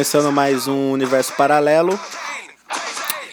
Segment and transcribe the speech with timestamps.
[0.00, 2.00] Começando mais um universo paralelo,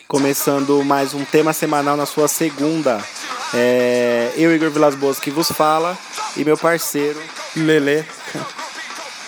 [0.06, 3.02] começando mais um tema semanal na sua segunda.
[3.54, 5.98] É, eu, Igor Vilas Boas, que vos fala,
[6.36, 7.18] e meu parceiro,
[7.56, 8.06] Lele,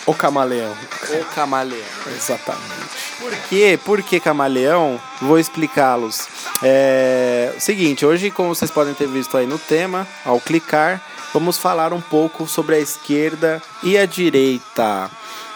[0.06, 0.76] o camaleão.
[1.14, 1.80] o Camaleão.
[2.14, 2.90] Exatamente.
[3.18, 3.80] Por quê?
[3.86, 5.00] Por que camaleão?
[5.22, 6.28] Vou explicá-los.
[6.62, 11.02] É seguinte, hoje, como vocês podem ter visto aí no tema, ao clicar,
[11.34, 15.10] vamos falar um pouco sobre a esquerda e a direita.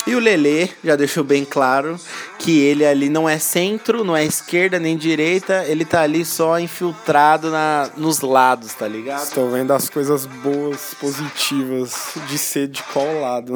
[0.06, 1.98] E o Lelê já deixou bem claro
[2.38, 6.60] que ele ali não é centro, não é esquerda nem direita, ele tá ali só
[6.60, 9.24] infiltrado na, nos lados, tá ligado?
[9.24, 13.56] Estou vendo as coisas boas, positivas de ser de qual lado.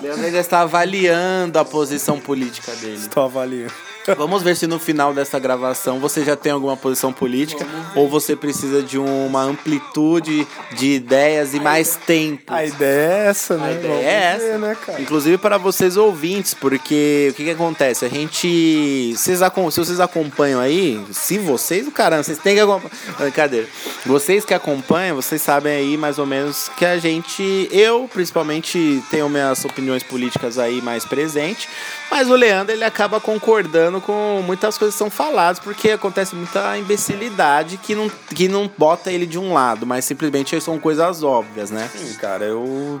[0.00, 2.94] Leandro já está avaliando a posição política dele.
[2.94, 3.89] Estou avaliando.
[4.16, 8.34] Vamos ver se no final dessa gravação você já tem alguma posição política ou você
[8.34, 12.52] precisa de uma amplitude de ideias e mais tempo.
[12.52, 13.68] A ideia é essa, né?
[13.68, 14.58] A ideia Vamos é ver, essa.
[14.58, 15.00] né, cara?
[15.00, 18.04] Inclusive para vocês ouvintes, porque o que, que acontece?
[18.04, 19.12] A gente.
[19.16, 22.90] Vocês, se vocês acompanham aí, se vocês, o caramba, vocês têm que acompanhar.
[23.18, 23.68] Brincadeira.
[24.06, 27.68] Vocês que acompanham, vocês sabem aí mais ou menos que a gente.
[27.70, 31.68] Eu, principalmente, tenho minhas opiniões políticas aí mais presentes.
[32.10, 36.76] Mas o Leandro, ele acaba concordando com muitas coisas que são faladas, porque acontece muita
[36.76, 41.70] imbecilidade que não, que não bota ele de um lado, mas simplesmente são coisas óbvias,
[41.70, 41.88] né?
[41.96, 43.00] Sim, cara, eu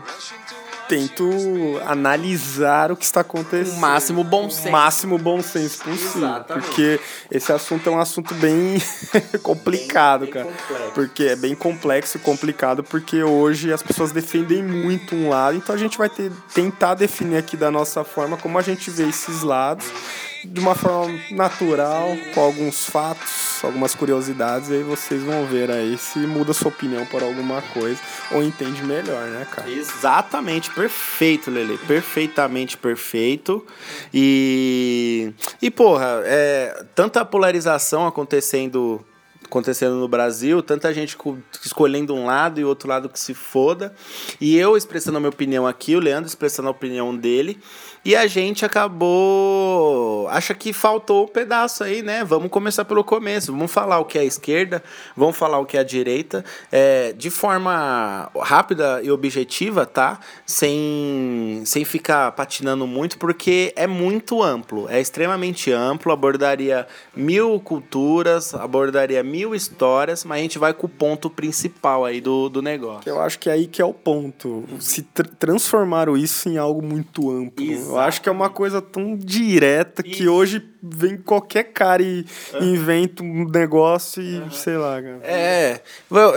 [0.88, 3.76] tento analisar o que está acontecendo.
[3.76, 4.70] O máximo bom O senso.
[4.72, 6.16] máximo bom senso possível.
[6.28, 6.66] Exatamente.
[6.66, 7.00] Porque
[7.30, 8.82] esse assunto é um assunto bem
[9.40, 10.50] complicado, Bem- bem cara.
[10.56, 10.92] complexo.
[10.94, 15.72] Porque é bem complexo e complicado, porque hoje as pessoas defendem muito um lado, então
[15.74, 19.42] a gente vai ter, tentar definir aqui da nossa forma como a gente vê esses
[19.42, 19.86] lados
[20.44, 25.98] de uma forma natural, com alguns fatos, algumas curiosidades, e aí vocês vão ver aí
[25.98, 28.00] se muda sua opinião por alguma coisa
[28.32, 29.70] ou entende melhor, né, cara?
[29.70, 31.76] Exatamente, perfeito, Lele.
[31.86, 33.66] Perfeitamente perfeito.
[34.12, 35.32] E.
[35.60, 39.04] E, porra, é, tanta polarização acontecendo.
[39.44, 43.92] Acontecendo no Brasil, tanta gente co- escolhendo um lado e outro lado que se foda.
[44.40, 47.58] E eu expressando a minha opinião aqui, o Leandro expressando a opinião dele.
[48.02, 50.26] E a gente acabou.
[50.28, 52.24] Acha que faltou um pedaço aí, né?
[52.24, 53.52] Vamos começar pelo começo.
[53.52, 54.82] Vamos falar o que é a esquerda,
[55.14, 60.18] vamos falar o que é a direita, é, de forma rápida e objetiva, tá?
[60.46, 66.10] Sem, sem ficar patinando muito, porque é muito amplo, é extremamente amplo.
[66.10, 72.20] Abordaria mil culturas, abordaria mil histórias, mas a gente vai com o ponto principal aí
[72.20, 73.08] do, do negócio.
[73.08, 74.64] Eu acho que é aí que é o ponto.
[74.78, 77.89] Se tr transformaram isso em algo muito amplo.
[77.90, 82.24] Eu acho que é uma coisa tão direta que hoje vem qualquer cara e
[82.60, 85.20] inventa um negócio e sei lá, cara.
[85.22, 85.80] É,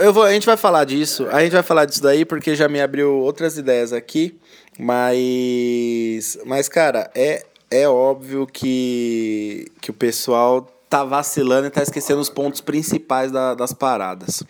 [0.02, 1.26] eu vou, a gente vai falar disso.
[1.30, 4.38] A gente vai falar disso daí porque já me abriu outras ideias aqui.
[4.78, 12.20] Mas, mas cara, é, é óbvio que, que o pessoal tá vacilando e tá esquecendo
[12.20, 14.42] os pontos principais da- das paradas.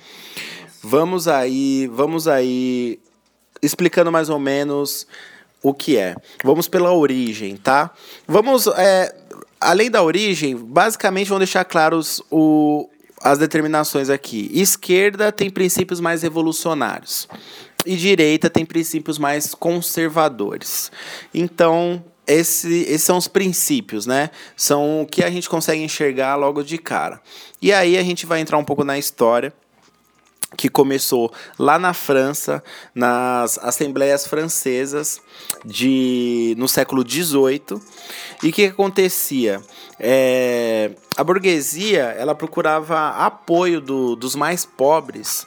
[0.82, 2.98] Vamos aí, vamos aí
[3.62, 5.06] explicando mais ou menos
[5.64, 6.14] o que é.
[6.44, 7.90] Vamos pela origem, tá?
[8.28, 9.16] Vamos, é,
[9.58, 12.86] além da origem, basicamente vamos deixar claros o,
[13.22, 14.50] as determinações aqui.
[14.52, 17.26] Esquerda tem princípios mais revolucionários
[17.86, 20.92] e direita tem princípios mais conservadores.
[21.32, 24.30] Então, esse, esses são os princípios, né?
[24.54, 27.22] São o que a gente consegue enxergar logo de cara.
[27.60, 29.50] E aí a gente vai entrar um pouco na história
[30.58, 32.62] que começou lá na França,
[32.94, 35.20] nas assembleias francesas
[35.64, 37.80] de no século XVIII.
[38.42, 39.62] E o que acontecia?
[39.98, 45.46] É, a burguesia ela procurava apoio do, dos mais pobres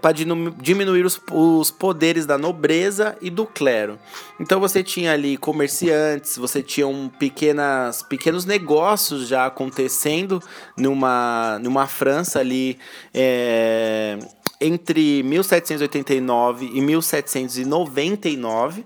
[0.00, 3.98] para diminuir os, os poderes da nobreza e do clero.
[4.40, 10.42] Então você tinha ali comerciantes, você tinha um pequenas, pequenos negócios já acontecendo
[10.76, 12.78] numa, numa França ali.
[13.12, 14.18] é,
[14.60, 18.84] entre 1789 e 1799.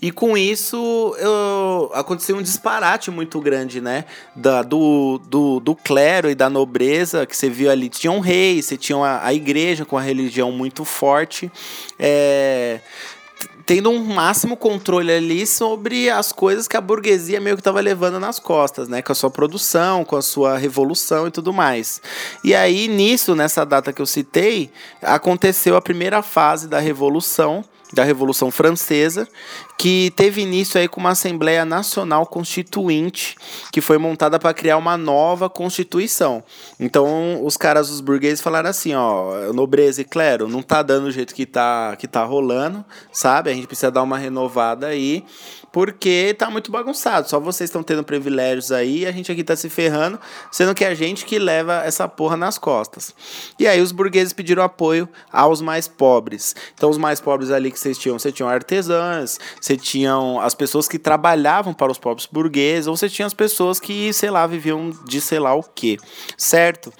[0.00, 4.04] E com isso eu, aconteceu um disparate muito grande, né?
[4.34, 7.88] Da, do, do, do clero e da nobreza, que você viu ali.
[7.88, 11.50] Tinha um rei, você tinha a, a igreja com a religião muito forte.
[11.98, 12.80] É,
[13.66, 18.20] tendo um máximo controle ali sobre as coisas que a burguesia meio que estava levando
[18.20, 19.02] nas costas, né?
[19.02, 22.00] Com a sua produção, com a sua revolução e tudo mais.
[22.44, 24.70] E aí, nisso, nessa data que eu citei,
[25.02, 29.28] aconteceu a primeira fase da revolução, da Revolução Francesa,
[29.78, 33.36] que teve início aí com uma Assembleia Nacional Constituinte,
[33.72, 36.42] que foi montada para criar uma nova Constituição.
[36.80, 41.10] Então, os caras, os burgueses, falaram assim, ó, nobreza e clero, não tá dando o
[41.10, 43.50] jeito que tá, que tá rolando, sabe?
[43.50, 45.24] A gente precisa dar uma renovada aí,
[45.76, 47.28] porque tá muito bagunçado.
[47.28, 50.18] Só vocês estão tendo privilégios aí, a gente aqui tá se ferrando,
[50.50, 53.14] sendo que é a gente que leva essa porra nas costas.
[53.58, 56.56] E aí os burgueses pediram apoio aos mais pobres.
[56.72, 60.88] Então os mais pobres ali que vocês tinham, você tinham artesãs, você tinham as pessoas
[60.88, 64.88] que trabalhavam para os próprios burgueses, ou você tinha as pessoas que, sei lá, viviam
[65.04, 65.98] de sei lá o quê,
[66.38, 66.90] certo?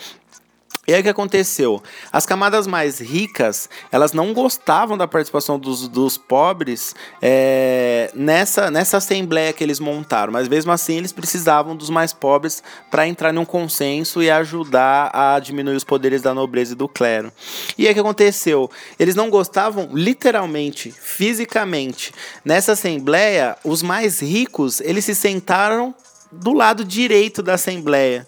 [0.87, 1.83] E aí o que aconteceu?
[2.13, 8.99] As camadas mais ricas, elas não gostavam da participação dos, dos pobres é, nessa, nessa
[8.99, 13.45] assembleia que eles montaram, mas mesmo assim eles precisavam dos mais pobres para entrar num
[13.45, 17.33] consenso e ajudar a diminuir os poderes da nobreza e do clero.
[17.77, 18.71] E aí o que aconteceu?
[18.99, 22.13] Eles não gostavam literalmente, fisicamente.
[22.45, 25.95] Nessa assembleia, os mais ricos, eles se sentaram
[26.37, 28.27] do lado direito da Assembleia.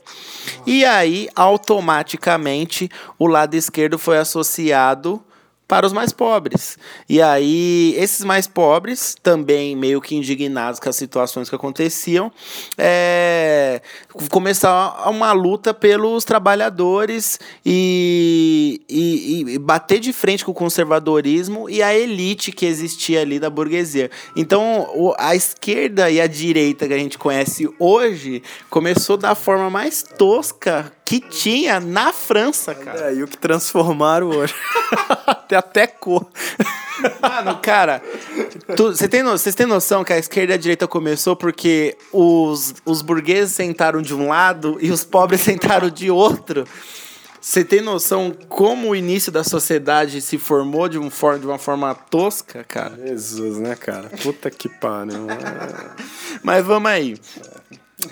[0.67, 5.23] E aí, automaticamente, o lado esquerdo foi associado
[5.69, 6.79] para os mais pobres.
[7.07, 12.33] E aí, esses mais pobres, também meio que indignados com as situações que aconteciam,
[12.79, 13.83] é,
[14.31, 21.83] começar uma luta pelos trabalhadores e, e, e, bater de frente com o conservadorismo e
[21.83, 24.11] a elite que existia ali da burguesia.
[24.35, 30.03] Então, a esquerda e a direita que a gente conhece hoje começou da forma mais
[30.03, 33.11] tosca que tinha na França, cara.
[33.11, 34.55] É, e o que transformaram hoje.
[35.49, 36.29] Tem até cor.
[37.23, 38.03] Mano, cara,
[38.77, 43.01] vocês têm, no, têm noção que a esquerda e a direita começou porque os, os
[43.01, 46.67] burgueses sentaram de um lado e os pobres sentaram de outro?
[47.41, 51.59] Você tem noção como o início da sociedade se formou de, um for de uma
[51.59, 52.95] forma tosca, cara?
[53.07, 54.11] Jesus, né, cara?
[54.23, 55.27] Puta que pariu.
[56.45, 57.17] Mas vamos aí.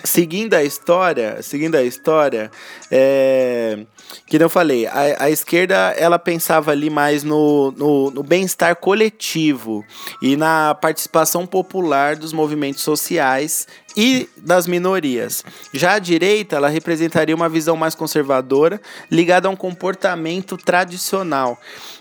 [0.03, 2.51] Seguindo a história, seguindo a história,
[2.91, 3.85] é,
[4.25, 9.85] que eu falei, a, a esquerda ela pensava ali mais no, no, no bem-estar coletivo
[10.21, 15.43] e na participação popular dos movimentos sociais e das minorias.
[15.73, 18.79] Já a direita, ela representaria uma visão mais conservadora,
[19.09, 21.57] ligada a um comportamento tradicional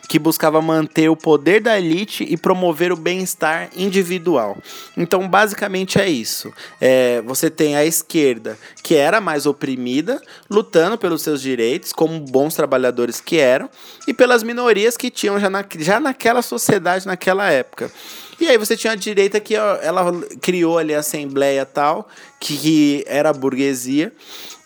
[0.09, 4.57] que buscava manter o poder da elite e promover o bem-estar individual.
[4.97, 6.53] Então, basicamente é isso.
[6.81, 12.55] É, você tem a esquerda, que era mais oprimida, lutando pelos seus direitos, como bons
[12.55, 13.69] trabalhadores que eram,
[14.07, 17.91] e pelas minorias que tinham já, na, já naquela sociedade, naquela época.
[18.39, 20.13] E aí você tinha a direita que ela
[20.43, 22.07] criou ali a Assembleia tal,
[22.39, 24.13] que, que era a burguesia,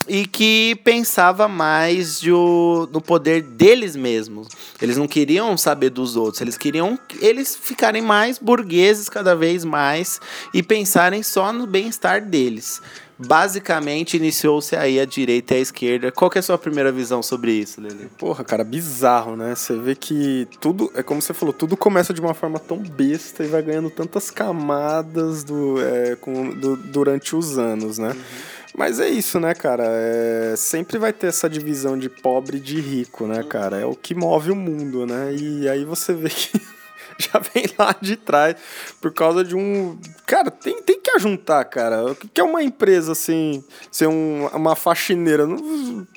[0.08, 4.48] e que pensava mais o, no poder deles mesmos.
[4.80, 10.20] Eles não queriam saber dos outros, eles queriam eles ficarem mais burgueses cada vez mais
[10.52, 12.80] e pensarem só no bem-estar deles.
[13.22, 16.10] Basicamente, iniciou-se aí a direita e a esquerda.
[16.10, 18.08] Qual que é a sua primeira visão sobre isso, Lele?
[18.16, 19.54] Porra, cara, bizarro, né?
[19.54, 23.44] Você vê que tudo, é como você falou, tudo começa de uma forma tão besta
[23.44, 28.12] e vai ganhando tantas camadas do, é, com, do, durante os anos, né?
[28.12, 28.49] Uhum.
[28.76, 29.84] Mas é isso, né, cara?
[29.86, 33.80] É, sempre vai ter essa divisão de pobre e de rico, né, cara?
[33.80, 35.34] É o que move o mundo, né?
[35.34, 36.60] E aí você vê que
[37.32, 38.56] já vem lá de trás
[39.00, 39.98] por causa de um.
[40.26, 42.12] Cara, tem, tem que ajuntar, cara.
[42.12, 45.46] O que é uma empresa assim, ser um, uma faxineira?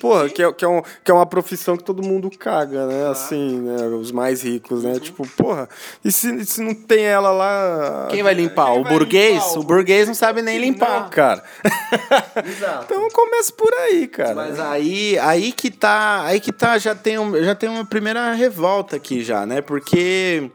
[0.00, 3.08] Porra, que é, que, é um, que é uma profissão que todo mundo caga, né?
[3.08, 3.86] Assim, né?
[3.86, 4.92] Os mais ricos, né?
[4.92, 4.98] Uhum.
[4.98, 5.68] Tipo, porra,
[6.04, 8.08] e se, se não tem ela lá.
[8.10, 8.72] Quem vai limpar?
[8.72, 9.34] Quem o vai burguês?
[9.34, 9.58] Limpar?
[9.58, 11.02] O, o burguês não sabe nem limpar.
[11.02, 11.42] Não, cara.
[12.46, 12.84] Exato.
[12.84, 14.34] então começa por aí, cara.
[14.34, 16.22] Mas aí, aí que tá.
[16.24, 19.60] Aí que tá, já tem, um, já tem uma primeira revolta aqui já, né?
[19.60, 20.50] Porque.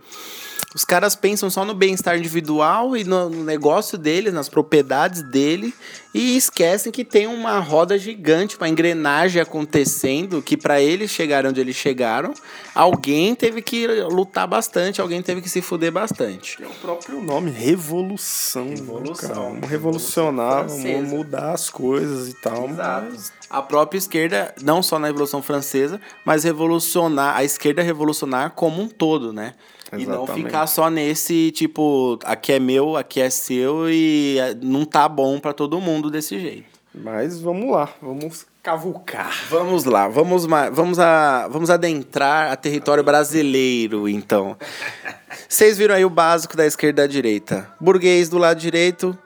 [0.74, 5.74] Os caras pensam só no bem-estar individual e no, negócio dele, nas propriedades dele,
[6.14, 11.60] e esquecem que tem uma roda gigante, uma engrenagem acontecendo, que para eles chegarem onde
[11.60, 12.36] eles chegaram,
[12.76, 16.62] alguém teve que lutar bastante, alguém teve que se fuder bastante.
[16.62, 18.70] É o próprio nome, revolução.
[18.70, 19.34] Revolução.
[19.34, 22.70] Vamos revolucionar, vamos mudar as coisas e tal.
[22.70, 23.08] Exato.
[23.10, 23.34] Mas...
[23.50, 28.88] A própria esquerda, não só na Revolução Francesa, mas revolucionar, a esquerda revolucionar como um
[28.88, 29.56] todo, né?
[29.92, 30.04] Exatamente.
[30.04, 35.08] E não ficar só nesse, tipo, aqui é meu, aqui é seu e não tá
[35.08, 36.80] bom para todo mundo desse jeito.
[36.94, 39.32] Mas vamos lá, vamos cavucar.
[39.50, 44.58] Vamos lá, vamos, vamos, a, vamos adentrar a território brasileiro, então.
[45.48, 47.72] Vocês viram aí o básico da esquerda e da direita.
[47.80, 49.18] Burguês do lado direito,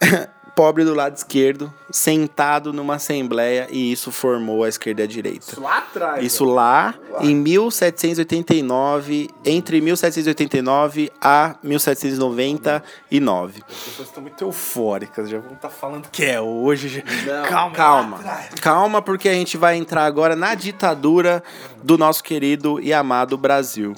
[0.58, 5.52] pobre do lado esquerdo, sentado numa assembleia, e isso formou a esquerda e a direita.
[5.52, 6.24] Isso lá atrás.
[6.24, 13.62] Isso lá em 1789, entre 1789 a 1799.
[13.68, 17.04] As pessoas estão muito eufóricas, já vão estar falando que é hoje.
[17.48, 18.18] calma, calma.
[18.60, 21.40] Calma, porque a gente vai entrar agora na ditadura
[21.84, 23.94] do nosso querido e amado Brasil.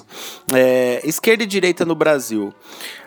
[0.53, 2.53] É, esquerda e direita no Brasil.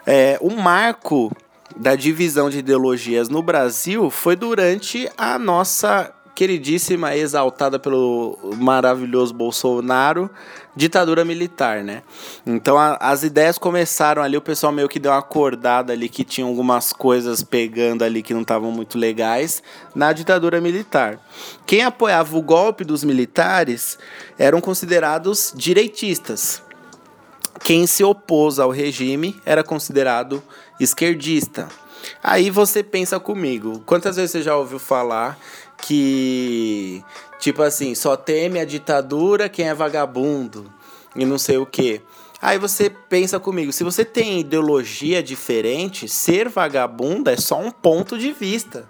[0.05, 1.31] É, o marco
[1.77, 10.29] da divisão de ideologias no Brasil foi durante a nossa queridíssima, exaltada pelo maravilhoso Bolsonaro,
[10.75, 12.03] ditadura militar, né?
[12.45, 16.25] Então a, as ideias começaram ali, o pessoal meio que deu uma acordada ali que
[16.25, 19.63] tinha algumas coisas pegando ali que não estavam muito legais
[19.95, 21.21] na ditadura militar.
[21.65, 23.97] Quem apoiava o golpe dos militares
[24.37, 26.61] eram considerados direitistas.
[27.63, 30.43] Quem se opôs ao regime era considerado
[30.79, 31.69] esquerdista.
[32.23, 35.39] Aí você pensa comigo, quantas vezes você já ouviu falar
[35.79, 37.03] que,
[37.39, 40.73] tipo assim, só teme a ditadura quem é vagabundo
[41.17, 42.03] e não sei o quê.
[42.41, 48.19] Aí você pensa comigo, se você tem ideologia diferente, ser vagabundo é só um ponto
[48.19, 48.87] de vista.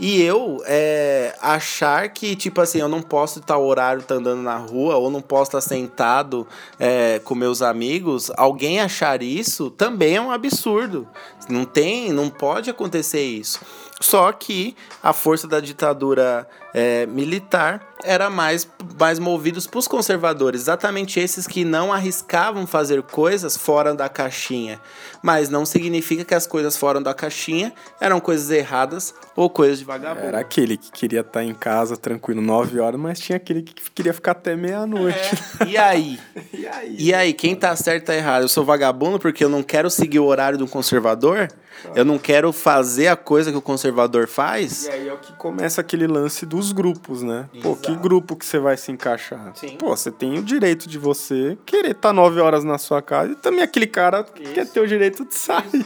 [0.00, 4.56] E eu é, achar que, tipo assim, eu não posso estar horário tá andando na
[4.56, 6.46] rua, ou não posso estar sentado
[6.78, 11.06] é, com meus amigos, alguém achar isso também é um absurdo.
[11.48, 13.60] Não tem, não pode acontecer isso.
[14.00, 20.62] Só que a força da ditadura é, militar era mais, mais movidos para os conservadores,
[20.62, 24.80] exatamente esses que não arriscavam fazer coisas fora da caixinha.
[25.22, 29.84] Mas não significa que as coisas fora da caixinha eram coisas erradas ou coisas de
[29.84, 30.26] vagabundo.
[30.26, 34.12] Era aquele que queria estar em casa tranquilo 9 horas, mas tinha aquele que queria
[34.12, 35.18] ficar até meia-noite.
[35.60, 35.66] É.
[35.66, 36.18] E aí?
[36.52, 36.96] e aí?
[36.98, 38.42] E aí, quem tá certo tá errado?
[38.42, 41.48] Eu sou vagabundo porque eu não quero seguir o horário do conservador?
[41.94, 44.86] Eu não quero fazer a coisa que o conservador faz?
[44.86, 47.48] E aí é o que começa aquele lance dos grupos, né?
[47.52, 47.68] Exato.
[47.68, 49.52] Pô, que grupo que você vai se encaixar?
[49.54, 49.76] Sim.
[49.76, 53.32] Pô, você tem o direito de você querer estar tá nove horas na sua casa
[53.32, 54.52] e também aquele cara isso.
[54.52, 55.84] quer ter o direito de sair.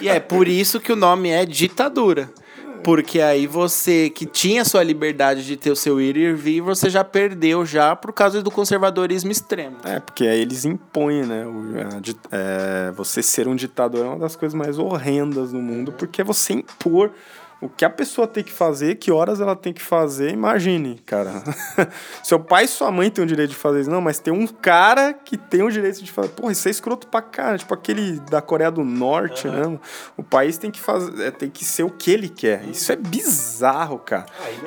[0.00, 2.30] e é por isso que o nome é ditadura.
[2.82, 6.88] Porque aí você que tinha sua liberdade de ter o seu ir e vir, você
[6.88, 9.78] já perdeu já por causa do conservadorismo extremo.
[9.82, 11.44] É, porque aí eles impõem, né?
[11.44, 11.64] O,
[12.30, 16.24] é, você ser um ditador é uma das coisas mais horrendas no mundo, porque é
[16.24, 17.10] você impor
[17.58, 21.42] o que a pessoa tem que fazer, que horas ela tem que fazer, imagine, cara.
[22.22, 24.46] Seu pai e sua mãe têm o direito de fazer isso, não, mas tem um
[24.46, 26.28] cara que tem o direito de fazer.
[26.28, 29.70] Porra, isso é escroto pra cara, tipo aquele da Coreia do Norte, uhum.
[29.70, 29.78] né?
[30.18, 32.62] O país tem que fazer, é, tem que ser o que ele quer.
[32.68, 34.26] Isso é bizarro, cara.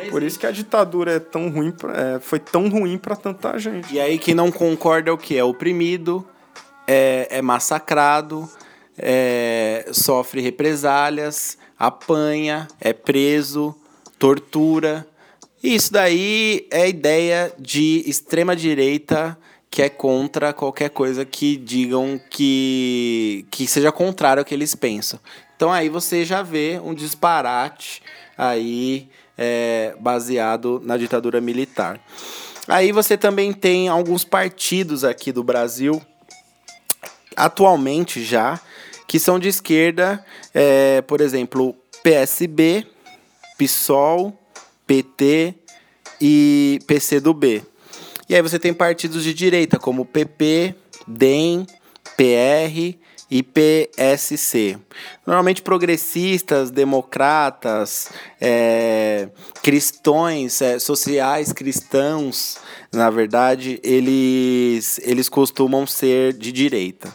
[0.09, 3.55] Por isso que a ditadura é tão ruim, pra, é, foi tão ruim para tanta
[3.59, 3.93] gente.
[3.93, 5.37] E aí quem não concorda é o que?
[5.37, 6.27] É oprimido,
[6.87, 8.49] é, é massacrado,
[8.97, 13.73] é, sofre represálias apanha, é preso,
[14.19, 15.07] tortura.
[15.63, 19.37] Isso daí é ideia de extrema direita
[19.71, 25.19] que é contra qualquer coisa que digam que, que seja contrário ao que eles pensam.
[25.55, 28.01] Então aí você já vê um disparate
[28.37, 29.07] aí
[29.37, 31.99] é, baseado na ditadura militar.
[32.67, 36.01] Aí você também tem alguns partidos aqui do Brasil,
[37.35, 38.59] atualmente já,
[39.09, 40.23] que são de esquerda,
[40.53, 42.85] é, por exemplo, PSB,
[43.57, 44.39] PSOL,
[44.85, 45.55] PT
[46.21, 47.63] e PCdoB.
[48.29, 50.75] E aí você tem partidos de direita como PP,
[51.07, 51.65] DEM,
[52.15, 52.99] PR
[53.31, 54.77] e PSC.
[55.25, 59.29] Normalmente progressistas, democratas, é,
[59.63, 62.57] cristões, é, sociais cristãos,
[62.93, 67.11] na verdade, eles, eles costumam ser de direita.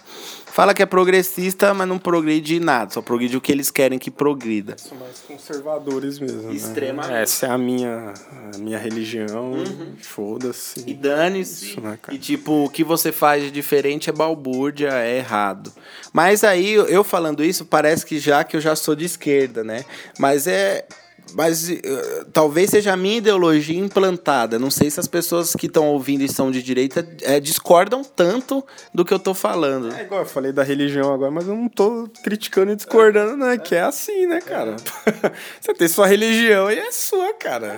[0.54, 4.08] Fala que é progressista, mas não progride nada, só progride o que eles querem que
[4.08, 4.76] progrida.
[4.78, 6.42] São mais conservadores mesmo.
[6.42, 6.54] Né?
[6.54, 7.12] Extremamente.
[7.12, 7.22] Né?
[7.22, 8.14] Essa é a minha,
[8.54, 9.96] a minha religião, uhum.
[10.00, 10.84] foda-se.
[10.86, 11.80] E dane-se.
[11.80, 15.72] Né, e tipo, o que você faz de diferente é balbúrdia, é errado.
[16.12, 19.84] Mas aí, eu falando isso, parece que já que eu já sou de esquerda, né?
[20.20, 20.86] Mas é
[21.34, 24.58] mas uh, talvez seja a minha ideologia implantada.
[24.58, 28.64] Não sei se as pessoas que estão ouvindo e são de direita é, discordam tanto
[28.92, 29.92] do que eu estou falando.
[29.92, 33.58] É igual eu falei da religião agora, mas eu não estou criticando e discordando, né?
[33.58, 34.76] Que é assim, né, cara?
[35.60, 37.76] Você tem sua religião e é sua, cara.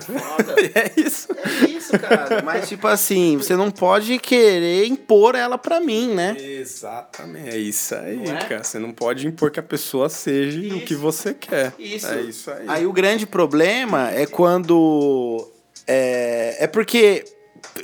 [0.75, 1.27] É, é isso.
[1.31, 2.43] É isso, cara.
[2.43, 6.35] Mas, tipo assim, você não pode querer impor ela pra mim, né?
[6.39, 7.49] Exatamente.
[7.49, 8.35] É isso aí, é?
[8.47, 8.63] cara.
[8.63, 10.77] Você não pode impor que a pessoa seja isso.
[10.77, 11.73] o que você quer.
[11.79, 12.07] Isso.
[12.07, 12.65] É isso aí.
[12.67, 15.47] Aí o grande problema problema é quando.
[15.87, 17.23] É, é porque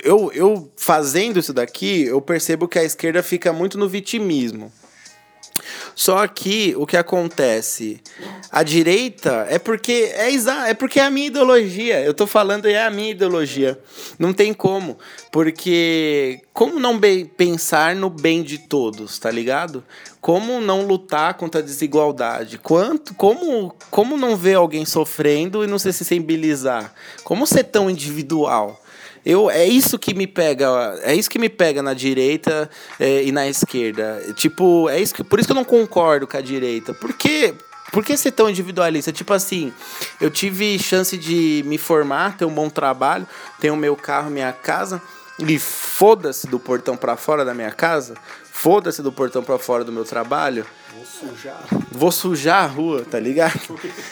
[0.02, 4.70] eu, eu fazendo isso daqui, eu percebo que a esquerda fica muito no vitimismo.
[5.94, 8.00] Só que o que acontece?
[8.50, 10.30] A direita é porque é
[10.68, 12.00] é porque é a minha ideologia.
[12.02, 13.78] Eu tô falando é a minha ideologia.
[14.18, 14.98] Não tem como.
[15.30, 19.84] Porque como não pensar no bem de todos, tá ligado?
[20.20, 22.58] Como não lutar contra a desigualdade?
[22.58, 26.94] Quanto, como, como não ver alguém sofrendo e não se sensibilizar?
[27.22, 28.80] Como ser tão individual?
[29.24, 30.68] Eu, é isso que me pega,
[31.02, 32.68] é isso que me pega na direita
[33.00, 34.22] é, e na esquerda.
[34.34, 36.92] Tipo, é isso que, por isso que eu não concordo com a direita.
[36.92, 37.54] Por quê?
[37.90, 39.12] Por que ser tão individualista?
[39.12, 39.72] Tipo assim,
[40.20, 43.26] eu tive chance de me formar, ter um bom trabalho,
[43.60, 45.00] ter o meu carro, minha casa,
[45.38, 48.14] e foda-se do portão para fora da minha casa,
[48.54, 50.64] foda-se do portão para fora do meu trabalho.
[50.94, 51.64] Vou sujar.
[51.90, 53.60] Vou sujar a rua, tá ligado?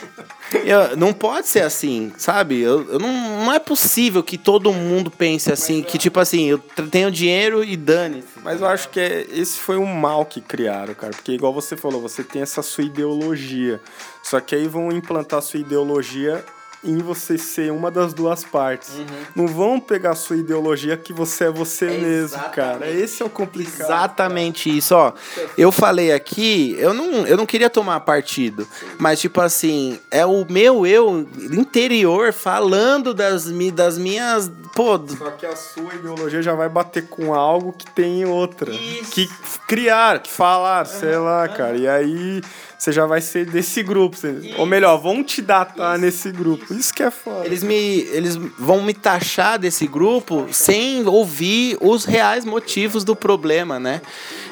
[0.67, 2.61] eu, não pode ser assim, sabe?
[2.61, 6.59] Eu, eu, não, não é possível que todo mundo pense assim, que tipo assim, eu
[6.59, 8.25] tenho dinheiro e dane.
[8.43, 11.13] Mas eu acho que é, esse foi um mal que criaram, cara.
[11.13, 13.81] Porque igual você falou, você tem essa sua ideologia.
[14.25, 16.45] Só que aí vão implantar a sua ideologia
[16.85, 18.91] em você ser uma das duas partes.
[18.91, 19.07] Uhum.
[19.37, 22.91] Não vão pegar a sua ideologia que você é você é mesmo, cara.
[22.91, 23.87] Esse é o complicado.
[23.87, 24.79] Exatamente cara.
[24.79, 25.13] isso, ó.
[25.57, 28.87] Eu falei aqui, eu não, eu não queria tomar partido, Sim.
[28.99, 35.47] mas tipo assim, é o meu eu interior falando das, das minhas, pô, só que
[35.47, 39.13] a sua ideologia já vai bater com algo que tem outra, isso.
[39.13, 39.29] que
[39.69, 41.01] criar, que falar, uhum.
[41.01, 41.77] sei lá, cara.
[41.77, 42.43] E aí
[42.83, 44.17] você já vai ser desse grupo.
[44.17, 46.65] Você, ou melhor, vão te datar isso, nesse grupo.
[46.65, 46.75] Isso.
[46.75, 47.47] isso que é foda.
[47.47, 53.79] Eles, me, eles vão me taxar desse grupo sem ouvir os reais motivos do problema,
[53.79, 54.03] né?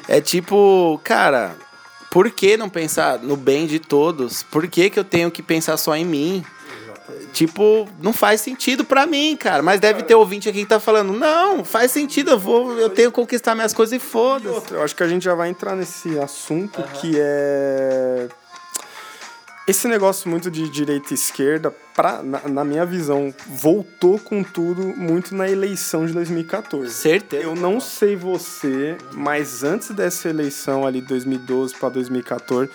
[0.06, 1.56] É tipo, cara,
[2.08, 4.44] por que não pensar no bem de todos?
[4.44, 6.44] Por que, que eu tenho que pensar só em mim?
[7.32, 9.62] Tipo, não faz sentido para mim, cara.
[9.62, 13.10] Mas deve ter ouvinte aqui que tá falando, não, faz sentido, eu vou, eu tenho
[13.10, 14.72] que conquistar minhas coisas e foda-se.
[14.72, 16.86] Eu acho que a gente já vai entrar nesse assunto uhum.
[17.00, 18.28] que é
[19.70, 24.82] esse negócio muito de direita e esquerda, pra, na, na, minha visão, voltou com tudo
[24.96, 26.92] muito na eleição de 2014.
[26.92, 27.44] Certeza.
[27.44, 32.68] Eu não sei você, mas antes dessa eleição ali, 2012 para 2014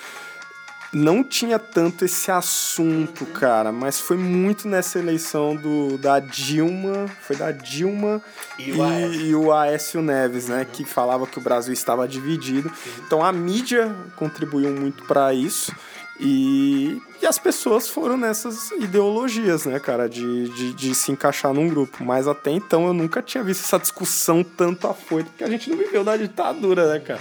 [0.95, 7.35] não tinha tanto esse assunto, cara, mas foi muito nessa eleição do, da Dilma, foi
[7.35, 8.21] da Dilma
[8.57, 12.71] e, o, e, e o Aécio Neves, né, que falava que o Brasil estava dividido.
[13.05, 15.75] Então a mídia contribuiu muito para isso.
[16.19, 21.67] E, e as pessoas foram nessas ideologias, né, cara, de, de, de, se encaixar num
[21.67, 22.03] grupo.
[22.03, 25.77] Mas até então eu nunca tinha visto essa discussão tanto afoito, porque a gente não
[25.77, 27.19] viveu da ditadura, né, cara?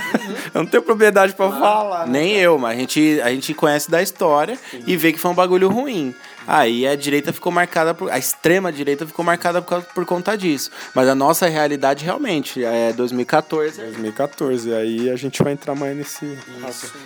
[0.54, 2.06] eu não tenho propriedade para falar.
[2.06, 2.44] Né, Nem cara?
[2.44, 4.82] eu, mas a gente, a gente conhece da história Sim.
[4.86, 6.14] e vê que foi um bagulho ruim.
[6.46, 8.10] Aí a direita ficou marcada por.
[8.10, 10.70] A extrema direita ficou marcada por, por conta disso.
[10.94, 13.80] Mas a nossa realidade realmente é 2014.
[13.80, 14.74] 2014.
[14.74, 16.38] Aí a gente vai entrar mais nesse.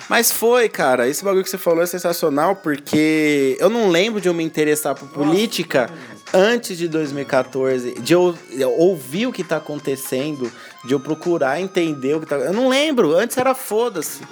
[0.09, 1.09] Mas foi, cara.
[1.09, 4.95] Esse bagulho que você falou é sensacional porque eu não lembro de eu me interessar
[4.95, 5.91] por política
[6.33, 8.01] antes de 2014.
[8.01, 10.51] De eu, eu ouvir o que tá acontecendo.
[10.85, 12.37] De eu procurar entender o que tá.
[12.37, 13.15] Eu não lembro.
[13.17, 14.23] Antes era foda-se.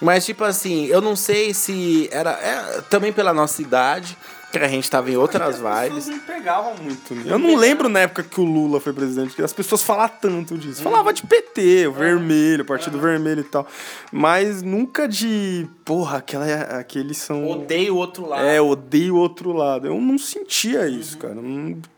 [0.00, 2.32] Mas, tipo assim, eu não sei se era.
[2.32, 4.16] É, também pela nossa idade
[4.50, 6.08] que a gente tava em outras vibes.
[6.08, 7.14] não pegavam muito.
[7.14, 7.24] Né?
[7.26, 10.58] Eu não lembro na época que o Lula foi presidente, que as pessoas falavam tanto
[10.58, 10.82] disso.
[10.82, 13.66] Falava de PT, o vermelho, o Partido Vermelho e tal.
[14.12, 15.68] Mas nunca de.
[15.84, 16.46] Porra, aquela,
[16.78, 17.48] aqueles são.
[17.48, 18.44] Odeio o outro lado.
[18.44, 19.86] É, odeio o outro lado.
[19.86, 21.36] Eu não sentia isso, cara.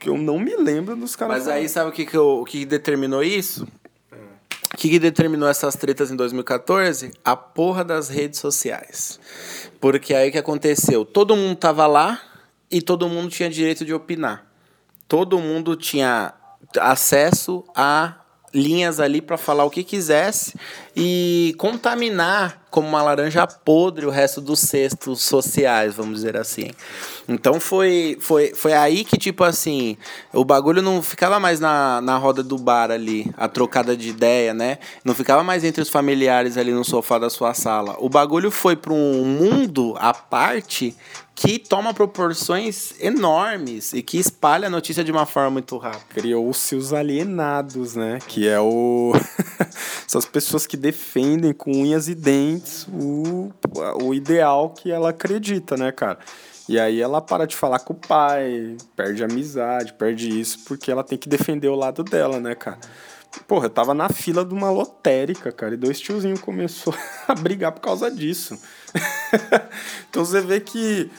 [0.05, 1.39] Eu não me lembro dos caras.
[1.39, 3.67] Mas aí sabe o que, que, eu, o que determinou isso?
[4.73, 7.13] O que, que determinou essas tretas em 2014?
[7.23, 9.21] A porra das redes sociais.
[9.79, 11.05] Porque aí o que aconteceu?
[11.05, 12.21] Todo mundo tava lá,
[12.73, 14.47] e todo mundo tinha direito de opinar.
[15.07, 16.33] Todo mundo tinha
[16.81, 18.15] acesso a
[18.55, 20.55] linhas ali para falar o que quisesse
[20.95, 26.71] e contaminar como uma laranja podre o resto dos cestos sociais, vamos dizer assim.
[27.29, 29.97] Então foi, foi, foi aí que, tipo assim,
[30.33, 34.55] o bagulho não ficava mais na, na roda do bar ali, a trocada de ideia,
[34.55, 34.79] né?
[35.05, 37.95] Não ficava mais entre os familiares ali no sofá da sua sala.
[37.99, 40.97] O bagulho foi para um mundo à parte
[41.43, 46.05] que toma proporções enormes e que espalha a notícia de uma forma muito rápida.
[46.11, 48.21] Criou-se os alienados, né?
[48.29, 49.13] Que é o.
[50.07, 53.51] São as pessoas que defendem com unhas e dentes o,
[54.01, 56.21] o ideal que ela acredita, né, cara?
[56.69, 61.03] E aí ela para de falar com o pai, perde amizade, perde isso, porque ela
[61.03, 62.79] tem que defender o lado dela, né, cara?
[63.49, 66.95] Porra, eu tava na fila de uma lotérica, cara, e dois tiozinhos começou
[67.27, 68.59] a brigar por causa disso.
[70.09, 71.11] então você vê que,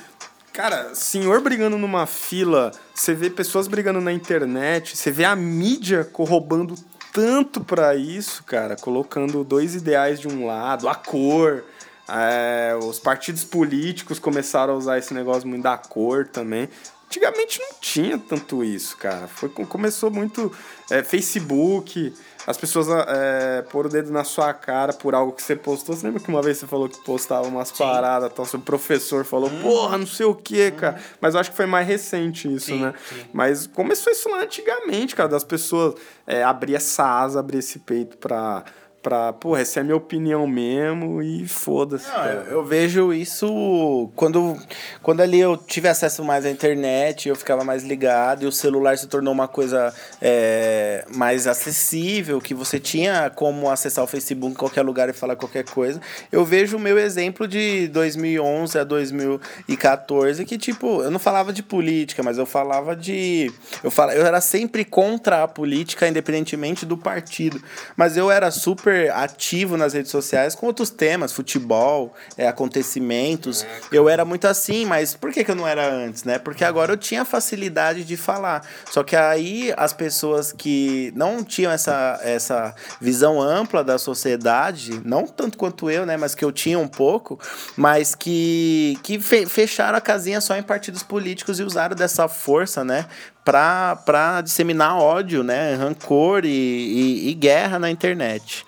[0.53, 6.05] cara, senhor brigando numa fila, você vê pessoas brigando na internet, você vê a mídia
[6.05, 6.75] corroborando
[7.11, 11.63] tanto para isso, cara, colocando dois ideais de um lado, a cor.
[12.07, 16.69] É, os partidos políticos começaram a usar esse negócio muito da cor também.
[17.07, 19.27] Antigamente não tinha tanto isso, cara.
[19.27, 20.51] Foi, começou muito
[20.89, 22.13] é, Facebook,
[22.45, 25.95] as pessoas é, pôr o dedo na sua cara por algo que você postou.
[25.95, 27.75] Você lembra que uma vez você falou que postava umas Sim.
[27.77, 29.62] paradas, então seu professor falou, hum.
[29.62, 30.75] porra, não sei o que, hum.
[30.79, 31.01] cara.
[31.21, 32.93] Mas eu acho que foi mais recente isso, sim, né?
[33.10, 33.25] Sim.
[33.32, 35.95] Mas começou isso lá antigamente, cara, das pessoas
[36.27, 38.63] é, abrir essa asa, abrir esse peito pra
[39.03, 42.07] pra, pô, essa é a minha opinião mesmo e foda-se.
[42.07, 44.57] Eu, eu, vejo isso quando,
[45.01, 48.97] quando ali eu tive acesso mais à internet, eu ficava mais ligado e o celular
[48.97, 54.57] se tornou uma coisa é, mais acessível, que você tinha como acessar o Facebook em
[54.57, 55.99] qualquer lugar e falar qualquer coisa.
[56.31, 61.61] Eu vejo o meu exemplo de 2011 a 2014, que tipo, eu não falava de
[61.61, 63.51] política, mas eu falava de.
[63.83, 67.61] Eu, fala, eu era sempre contra a política, independentemente do partido.
[67.97, 73.65] Mas eu era super super ativo nas redes sociais com outros temas, futebol, é, acontecimentos.
[73.91, 76.38] Eu era muito assim, mas por que, que eu não era antes, né?
[76.38, 78.65] Porque agora eu tinha facilidade de falar.
[78.89, 85.25] Só que aí as pessoas que não tinham essa, essa visão ampla da sociedade, não
[85.25, 86.15] tanto quanto eu, né?
[86.17, 87.39] Mas que eu tinha um pouco,
[87.75, 93.06] mas que, que fecharam a casinha só em partidos políticos e usaram dessa força, né?
[93.43, 98.65] Para disseminar ódio, né, rancor e, e, e guerra na internet.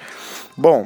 [0.58, 0.86] Bom,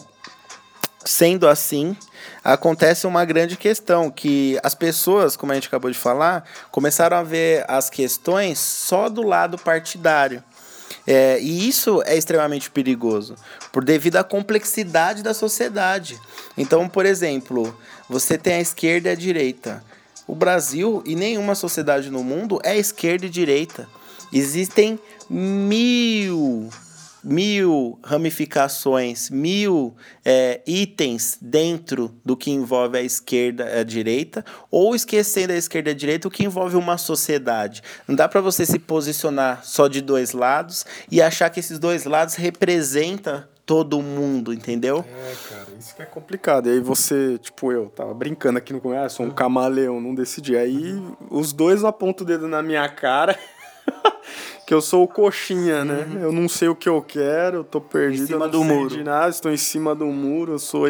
[1.04, 1.95] sendo assim,
[2.43, 7.23] acontece uma grande questão que as pessoas, como a gente acabou de falar, começaram a
[7.23, 10.43] ver as questões só do lado partidário.
[11.08, 13.36] É, e isso é extremamente perigoso,
[13.71, 16.19] por devido à complexidade da sociedade.
[16.56, 17.75] Então, por exemplo,
[18.08, 19.84] você tem a esquerda e a direita.
[20.29, 23.89] O Brasil e nenhuma sociedade no mundo é esquerda e direita.
[24.31, 26.69] Existem mil,
[27.23, 34.93] mil ramificações, mil é, itens dentro do que envolve a esquerda e a direita, ou
[34.93, 37.81] esquecendo a esquerda e a direita, o que envolve uma sociedade.
[38.07, 42.05] Não dá para você se posicionar só de dois lados e achar que esses dois
[42.05, 45.05] lados representam todo mundo, entendeu?
[45.08, 46.67] É, cara, isso que é complicado.
[46.67, 50.58] E aí você, tipo, eu tava brincando aqui no começo, sou um camaleão, não decidi.
[50.58, 53.38] Aí os dois apontam o dedo na minha cara.
[54.65, 56.08] que eu sou o coxinha, né?
[56.10, 56.19] Uhum.
[56.19, 58.23] Eu não sei o que eu quero, eu tô perdido.
[58.23, 58.89] Em cima do muro.
[58.89, 60.88] De nada, estou em cima do muro, eu sou.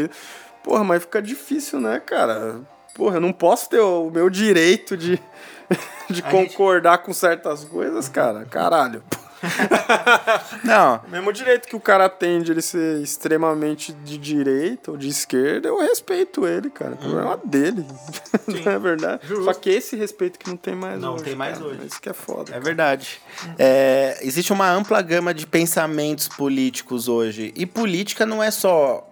[0.63, 2.62] Porra, mas fica difícil, né, cara?
[2.96, 5.22] Porra, eu não posso ter o meu direito de,
[6.10, 7.06] de concordar gente...
[7.08, 8.46] com certas coisas, cara.
[8.46, 9.04] Caralho.
[10.63, 11.02] não.
[11.08, 15.67] Mesmo direito que o cara tem de ele ser extremamente de direita ou de esquerda,
[15.67, 16.93] eu respeito ele, cara.
[16.93, 17.47] O problema hum.
[17.47, 17.86] dele.
[18.47, 19.28] não é verdade?
[19.28, 19.45] Justo.
[19.45, 21.17] Só que esse respeito que não tem mais não hoje.
[21.17, 21.69] Não tem mais cara.
[21.69, 21.86] hoje.
[21.86, 22.49] Isso que é foda.
[22.49, 22.63] É cara.
[22.63, 23.21] verdade.
[23.58, 27.54] É, existe uma ampla gama de pensamentos políticos hoje.
[27.56, 29.06] E política não é só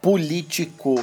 [0.00, 1.02] político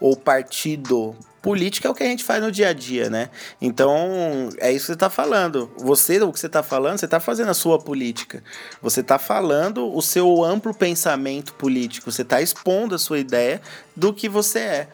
[0.00, 1.14] ou partido
[1.48, 3.30] política é o que a gente faz no dia a dia, né?
[3.58, 5.70] Então, é isso que você está falando.
[5.78, 8.44] Você, o que você está falando, você está fazendo a sua política.
[8.82, 12.12] Você está falando o seu amplo pensamento político.
[12.12, 13.62] Você está expondo a sua ideia
[13.96, 14.88] do que você é.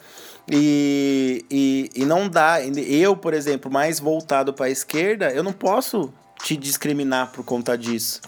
[0.48, 2.58] E, e, e não dá.
[2.64, 7.76] Eu, por exemplo, mais voltado para a esquerda, eu não posso te discriminar por conta
[7.76, 8.20] disso.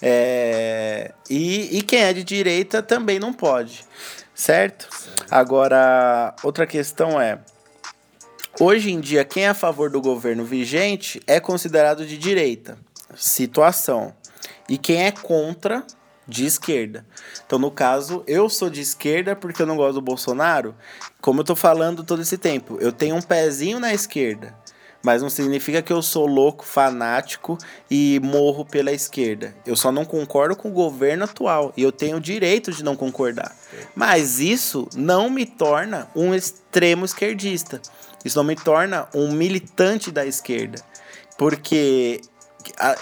[0.00, 3.84] É, e, e quem é de direita também não pode.
[4.32, 4.88] Certo?
[5.28, 7.38] Agora, outra questão é:
[8.60, 12.78] Hoje em dia, quem é a favor do governo vigente é considerado de direita.
[13.16, 14.14] Situação.
[14.68, 15.84] E quem é contra,
[16.26, 17.04] de esquerda.
[17.44, 20.74] Então, no caso, eu sou de esquerda porque eu não gosto do Bolsonaro.
[21.20, 24.54] Como eu tô falando todo esse tempo, eu tenho um pezinho na esquerda.
[25.02, 27.58] Mas não significa que eu sou louco, fanático
[27.90, 29.54] e morro pela esquerda.
[29.66, 31.74] Eu só não concordo com o governo atual.
[31.76, 33.54] E eu tenho o direito de não concordar.
[33.94, 37.82] Mas isso não me torna um extremo esquerdista.
[38.24, 40.80] Isso não me torna um militante da esquerda.
[41.36, 42.20] Porque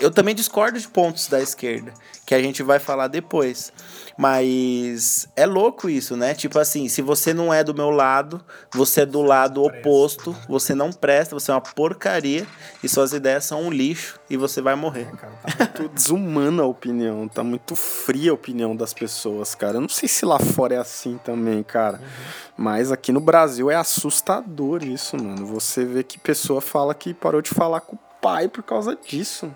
[0.01, 1.93] eu também discordo de pontos da esquerda,
[2.27, 3.73] que a gente vai falar depois.
[4.17, 6.35] Mas é louco isso, né?
[6.35, 10.75] Tipo assim, se você não é do meu lado, você é do lado oposto, você
[10.75, 12.47] não presta, você é uma porcaria
[12.83, 15.09] e suas ideias são um lixo e você vai morrer.
[15.13, 19.79] É, cara, tá muito desumana a opinião, tá muito fria a opinião das pessoas, cara.
[19.79, 21.99] Eu não sei se lá fora é assim também, cara.
[21.99, 22.43] Uhum.
[22.57, 25.47] Mas aqui no Brasil é assustador isso, mano.
[25.47, 29.55] Você vê que pessoa fala que parou de falar com o pai por causa disso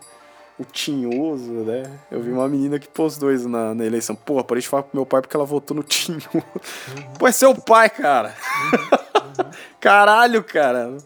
[0.59, 1.83] o tinhoso, né?
[2.11, 4.17] Eu vi uma menina que postou isso na, na eleição.
[4.17, 6.29] Porra, parei de falar pro meu pai porque ela votou no tinhoso.
[6.35, 7.13] Uhum.
[7.19, 8.35] Pô, é seu pai, cara.
[8.73, 9.45] Uhum.
[9.45, 9.51] Uhum.
[9.79, 10.97] Caralho, cara.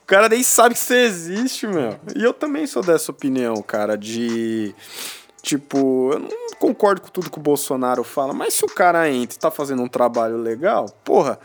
[0.00, 1.98] O cara nem sabe que você existe, meu.
[2.14, 4.74] E eu também sou dessa opinião, cara, de
[5.42, 6.28] Tipo, eu não
[6.58, 9.82] concordo com tudo que o Bolsonaro fala, mas se o cara entra e tá fazendo
[9.82, 11.38] um trabalho legal, porra,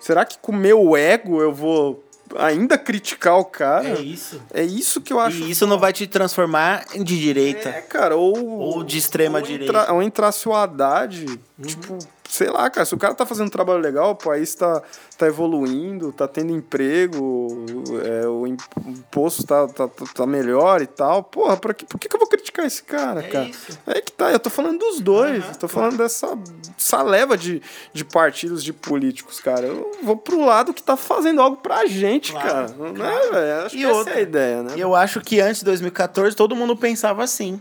[0.00, 2.02] será que com o meu ego eu vou
[2.36, 3.88] ainda criticar o cara?
[3.88, 4.42] É isso.
[4.52, 5.38] É isso que eu acho.
[5.38, 7.68] E isso não vai te transformar de direita.
[7.68, 8.36] É, cara, ou.
[8.36, 9.72] Ou de extrema ou direita.
[9.72, 11.26] Entra, ou entrasse o Haddad,
[11.62, 14.82] tipo, sei lá, cara, se o cara tá fazendo um trabalho legal, o país tá,
[15.16, 17.64] tá evoluindo, tá tendo emprego,
[18.04, 21.84] é, o im- o imposto tá, tá, tá- tá melhor e tal, porra, pra que,
[21.84, 23.44] por que, que eu vou criticar esse cara, É cara?
[23.46, 23.78] isso.
[23.86, 26.36] É que tá, eu tô falando dos dois, eu tô falando dessa,
[26.76, 27.62] dessa leva de,
[27.92, 29.66] de partidos, de políticos, cara.
[29.66, 32.74] Eu vou pro lado que tá fazendo algo pra gente, Claro, cara.
[32.92, 33.66] Não é, velho?
[33.66, 34.72] Acho E que essa outra, é a ideia, né?
[34.76, 37.58] Eu acho que antes de 2014 todo mundo pensava assim.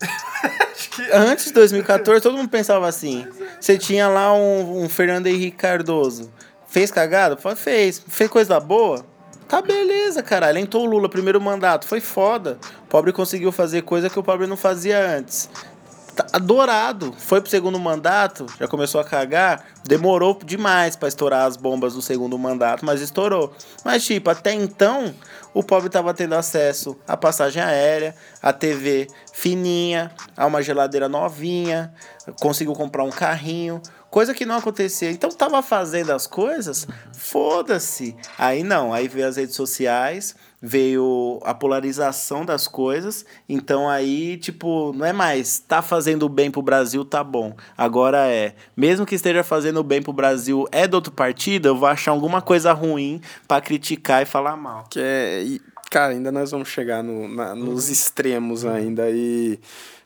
[1.12, 3.26] Antes de 2014 todo mundo pensava assim.
[3.60, 6.30] Você tinha lá um, um Fernando Henrique Cardoso.
[6.66, 7.36] Fez cagada?
[7.56, 8.02] Fez.
[8.06, 9.04] Fez coisa boa?
[9.48, 10.58] Tá beleza, caralho.
[10.58, 11.84] Entrou o Lula, primeiro mandato.
[11.84, 12.56] Foi foda.
[12.84, 15.50] O pobre conseguiu fazer coisa que o pobre não fazia antes.
[16.20, 17.14] Tá adorado.
[17.16, 19.64] Foi pro segundo mandato, já começou a cagar.
[19.84, 23.54] Demorou demais pra estourar as bombas do segundo mandato, mas estourou.
[23.82, 25.14] Mas, tipo, até então,
[25.54, 31.94] o pobre tava tendo acesso à passagem aérea, à TV fininha, a uma geladeira novinha,
[32.40, 33.80] conseguiu comprar um carrinho.
[34.10, 35.10] Coisa que não acontecia.
[35.10, 38.14] Então tava fazendo as coisas, foda-se.
[38.36, 43.24] Aí não, aí veio as redes sociais, veio a polarização das coisas.
[43.48, 47.54] Então aí, tipo, não é mais tá fazendo bem pro Brasil, tá bom.
[47.76, 51.88] Agora é, mesmo que esteja fazendo bem pro Brasil, é do outro partido, eu vou
[51.88, 54.84] achar alguma coisa ruim pra criticar e falar mal.
[54.90, 59.58] Que é, e, cara, ainda nós vamos chegar no, na- nos extremos ainda e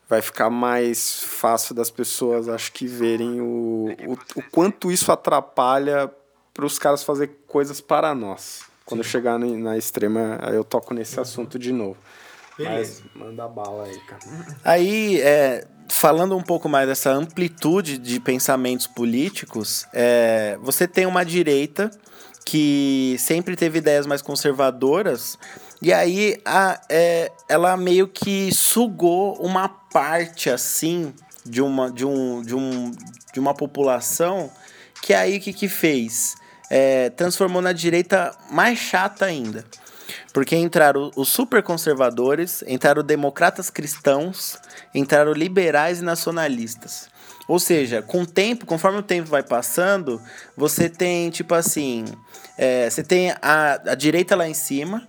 [0.08, 6.10] vai ficar mais fácil das pessoas, acho que, verem o, o, o quanto isso atrapalha
[6.52, 8.60] para os caras fazer coisas para nós.
[8.84, 11.96] Quando chegar no- na extrema, aí eu toco nesse assunto de novo.
[12.58, 14.22] Mas manda bala aí, cara.
[14.64, 21.24] Aí, é, falando um pouco mais dessa amplitude de pensamentos políticos, é, você tem uma
[21.24, 21.90] direita
[22.44, 25.38] que sempre teve ideias mais conservadoras,
[25.80, 31.12] e aí a, é, ela meio que sugou uma parte assim
[31.44, 32.90] de uma, de um, de um,
[33.32, 34.50] de uma população
[35.02, 36.34] que aí o que, que fez?
[36.70, 39.64] É, transformou na direita mais chata ainda.
[40.32, 44.58] Porque entraram os super conservadores, entraram democratas cristãos,
[44.94, 47.08] entraram liberais e nacionalistas.
[47.46, 50.20] Ou seja, com o tempo, conforme o tempo vai passando,
[50.56, 52.04] você tem, tipo assim,
[52.56, 55.06] é, você tem a, a direita lá em cima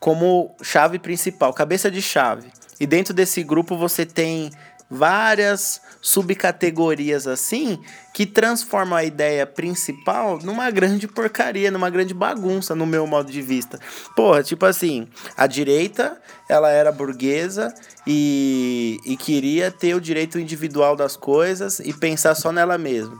[0.00, 2.50] como chave principal, cabeça de chave.
[2.78, 4.50] E dentro desse grupo você tem
[4.90, 7.78] várias subcategorias assim
[8.14, 13.42] que transformam a ideia principal numa grande porcaria, numa grande bagunça, no meu modo de
[13.42, 13.78] vista.
[14.14, 17.74] Porra, tipo assim, a direita, ela era burguesa
[18.06, 23.18] e, e queria ter o direito individual das coisas e pensar só nela mesma.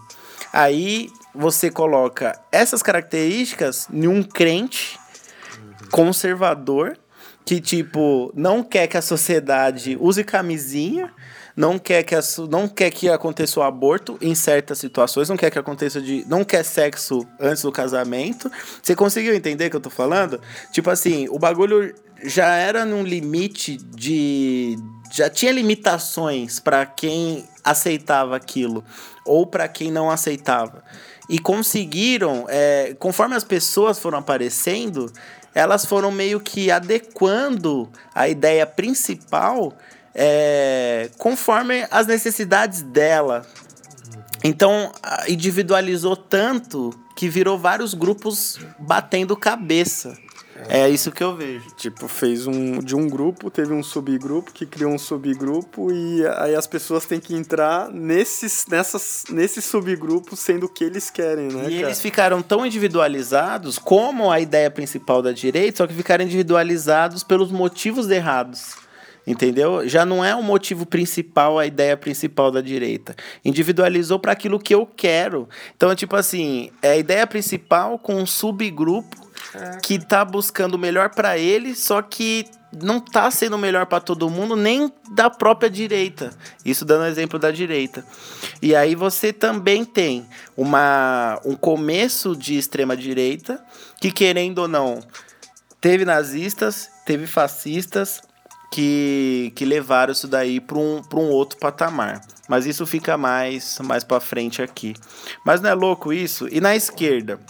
[0.53, 4.99] Aí você coloca essas características em um crente
[5.91, 6.97] conservador
[7.45, 11.13] que tipo não quer que a sociedade use camisinha,
[11.57, 12.15] não quer que
[12.51, 16.45] não quer que aconteça o aborto em certas situações, não quer que aconteça de não
[16.45, 18.53] quer sexo antes do casamento.
[18.83, 20.39] Você conseguiu entender o que eu tô falando?
[20.71, 24.77] Tipo assim, o bagulho já era num limite de
[25.13, 28.85] já tinha limitações para quem aceitava aquilo
[29.25, 30.85] ou para quem não aceitava.
[31.29, 35.11] E conseguiram, é, conforme as pessoas foram aparecendo,
[35.55, 39.73] elas foram meio que adequando a ideia principal
[40.19, 43.47] é, conforme as necessidades dela.
[44.43, 44.91] Então,
[45.29, 50.17] individualizou tanto que virou vários grupos batendo cabeça.
[50.69, 51.67] É isso que eu vejo.
[51.77, 56.55] Tipo, fez um de um grupo, teve um subgrupo que criou um subgrupo e aí
[56.55, 61.65] as pessoas têm que entrar nesses, nessas, nesse subgrupo sendo o que eles querem, né?
[61.69, 61.87] E cara?
[61.89, 67.51] eles ficaram tão individualizados como a ideia principal da direita, só que ficaram individualizados pelos
[67.51, 68.86] motivos errados.
[69.27, 69.89] Entendeu?
[69.89, 73.17] Já não é o motivo principal, a ideia principal da direita.
[73.45, 75.49] Individualizou para aquilo que eu quero.
[75.77, 79.27] Então, é tipo assim, é a ideia principal com um subgrupo
[79.83, 82.47] que tá buscando o melhor para ele, só que
[82.83, 86.31] não tá sendo o melhor para todo mundo, nem da própria direita.
[86.65, 88.05] Isso dando exemplo da direita.
[88.61, 93.63] E aí você também tem uma, um começo de extrema direita,
[94.01, 95.01] que querendo ou não,
[95.81, 98.21] teve nazistas, teve fascistas
[98.71, 102.21] que, que levaram isso daí para um, um outro patamar.
[102.49, 104.95] Mas isso fica mais, mais para frente aqui.
[105.45, 106.49] Mas não é louco isso?
[106.51, 107.41] E na esquerda?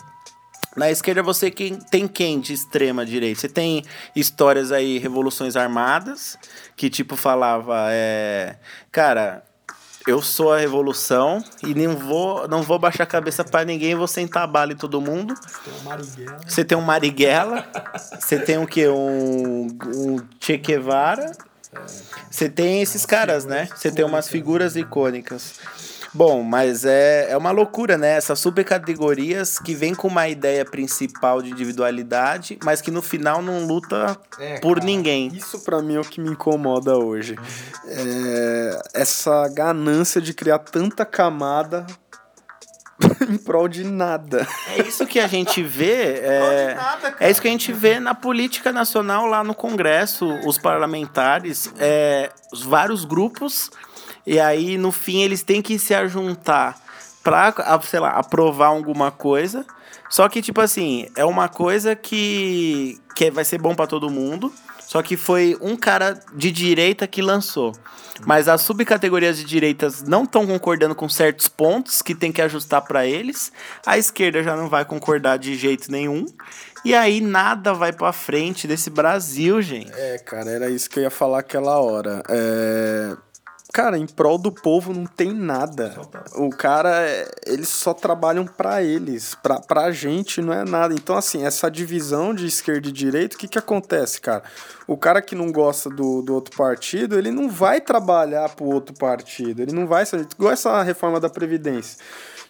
[0.77, 3.41] Na esquerda você tem quem de extrema direita?
[3.41, 3.83] Você tem
[4.15, 6.39] histórias aí, revoluções armadas,
[6.77, 8.59] que tipo falava, é,
[8.93, 9.43] cara,
[10.07, 14.07] eu sou a revolução e não vou, não vou baixar a cabeça para ninguém, vou
[14.07, 15.35] sentar bala em todo mundo.
[16.47, 17.67] Você tem um Marighella,
[18.19, 21.33] você tem um que um, um Che Guevara.
[22.31, 23.69] Você tem esses caras, né?
[23.75, 25.55] Você tem umas figuras icônicas.
[26.17, 28.17] Bom, mas é, é uma loucura, né?
[28.17, 33.67] Essas subcategorias que vêm com uma ideia principal de individualidade, mas que no final não
[33.67, 35.29] luta É, por cara, ninguém.
[35.29, 37.37] Isso pra mim é o que me incomoda hoje.
[37.87, 41.87] É, essa ganância de criar tanta camada
[43.29, 44.49] em prol de nada.
[44.75, 46.23] É isso que a gente vê.
[46.27, 50.57] É, nada, é isso que a gente vê na política nacional lá no Congresso, os
[50.57, 53.71] parlamentares, é, os vários grupos,
[54.27, 56.77] e aí no fim eles têm que se ajuntar
[57.23, 59.65] pra, sei lá, aprovar alguma coisa.
[60.09, 64.53] Só que, tipo assim, é uma coisa que, que vai ser bom pra todo mundo.
[64.81, 67.73] Só que foi um cara de direita que lançou.
[68.25, 72.83] Mas as subcategorias de direitas não estão concordando com certos pontos que tem que ajustar
[72.83, 73.53] pra eles.
[73.85, 76.25] A esquerda já não vai concordar de jeito nenhum.
[76.85, 79.91] E aí nada vai pra frente desse Brasil, gente.
[79.93, 82.23] É, cara, era isso que eu ia falar aquela hora.
[82.29, 83.17] É...
[83.73, 85.95] Cara, em prol do povo não tem nada.
[86.35, 89.35] O cara, é, eles só trabalham pra eles.
[89.35, 90.95] Pra, pra gente não é nada.
[90.95, 94.45] Então, assim, essa divisão de esquerda e direita, o que que acontece, cara?
[94.87, 98.95] O cara que não gosta do, do outro partido, ele não vai trabalhar pro outro
[98.95, 99.61] partido.
[99.61, 100.05] Ele não vai...
[100.39, 101.99] Igual essa reforma da Previdência.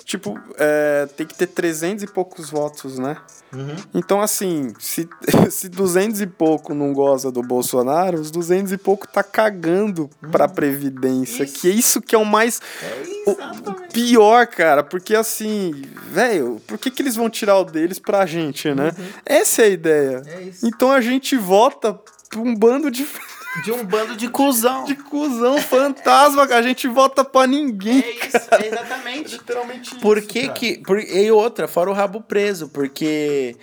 [0.07, 3.17] Tipo, é, tem que ter 300 e poucos votos, né?
[3.93, 5.09] Então, assim, se,
[5.51, 10.47] se 200 e pouco não gosta do Bolsonaro, os 200 e pouco tá cagando pra
[10.47, 11.45] Previdência.
[11.45, 12.61] Que é isso que é o mais.
[13.27, 13.31] o,
[13.71, 14.85] o pior, cara.
[14.85, 15.73] Porque, assim,
[16.13, 18.93] velho, por que, que eles vão tirar o deles pra gente, né?
[19.25, 20.23] Essa é a ideia.
[20.63, 21.99] Então a gente vota
[22.31, 23.05] pra um bando de.
[23.65, 24.85] De um bando de cuzão.
[24.85, 26.61] De cuzão fantasma, cara.
[26.61, 28.01] A gente vota pra ninguém.
[28.01, 29.33] É isso, é exatamente.
[29.33, 30.01] Literalmente isso.
[30.01, 30.53] Por que cara.
[30.53, 30.79] que...
[30.79, 33.57] Por, e outra, fora o rabo preso, porque...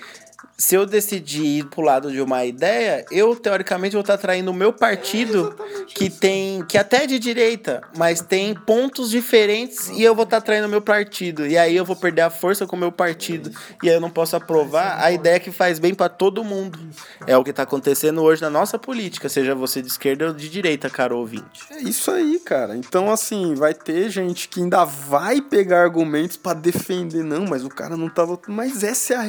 [0.55, 4.53] Se eu decidir ir pro lado de uma ideia, eu, teoricamente, vou estar traindo o
[4.53, 5.55] meu partido,
[5.87, 6.63] que tem.
[6.63, 10.69] que até é de direita, mas tem pontos diferentes, e eu vou estar traindo o
[10.69, 11.47] meu partido.
[11.47, 13.51] E aí eu vou perder a força com o meu partido.
[13.81, 16.79] E aí eu não posso aprovar a ideia que faz bem pra todo mundo.
[17.25, 20.49] É o que tá acontecendo hoje na nossa política, seja você de esquerda ou de
[20.49, 21.61] direita, caro ouvinte.
[21.71, 22.77] É isso aí, cara.
[22.77, 27.23] Então, assim, vai ter gente que ainda vai pegar argumentos pra defender.
[27.23, 28.39] Não, mas o cara não tava.
[28.47, 29.23] Mas essa é a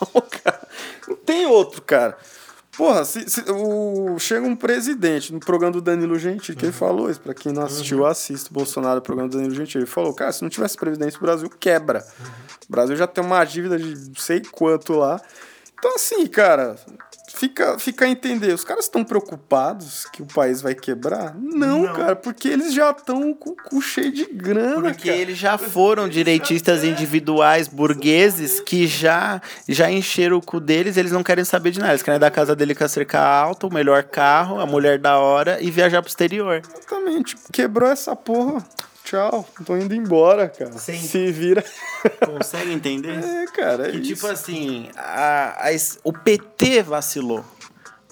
[0.00, 0.60] real, cara.
[1.08, 2.16] Não tem outro, cara.
[2.76, 7.10] Porra, se, se- o, chega um presidente no programa do Danilo Gentili, que ele falou
[7.10, 9.82] isso, pra quem não assistiu, assista o Bolsonaro, o programa do Danilo Gentili.
[9.82, 12.06] Ele falou, cara, se não tivesse previdência, o Brasil quebra.
[12.68, 15.20] O Brasil já tem uma dívida de não sei quanto lá.
[15.76, 16.76] Então, assim, cara,
[17.38, 18.52] fica, fica a entender.
[18.52, 21.34] Os caras estão preocupados que o país vai quebrar?
[21.36, 25.20] Não, cara, porque eles já estão com o cu cheio de grana, Porque cara.
[25.20, 31.22] eles já foram direitistas individuais, burgueses, que já, já encheram o cu deles, eles não
[31.22, 31.92] querem saber de nada.
[31.92, 34.98] Eles querem dar a casa dele com a cerca alta, o melhor carro, a mulher
[34.98, 36.60] da hora e viajar pro exterior.
[36.68, 37.36] Exatamente.
[37.52, 38.64] Quebrou essa porra.
[39.08, 40.72] Tchau, tô indo embora, cara.
[40.72, 41.00] Sim.
[41.00, 41.64] Se vira.
[42.26, 43.18] Consegue entender?
[43.24, 44.14] É, cara, é Que isso.
[44.14, 45.70] tipo assim, a, a
[46.04, 47.42] o PT vacilou,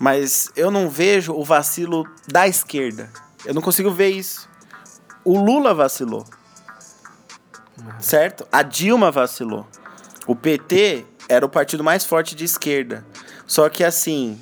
[0.00, 3.10] mas eu não vejo o vacilo da esquerda.
[3.44, 4.48] Eu não consigo ver isso.
[5.22, 6.24] O Lula vacilou.
[8.00, 8.48] Certo?
[8.50, 9.66] A Dilma vacilou.
[10.26, 13.04] O PT era o partido mais forte de esquerda.
[13.46, 14.40] Só que assim,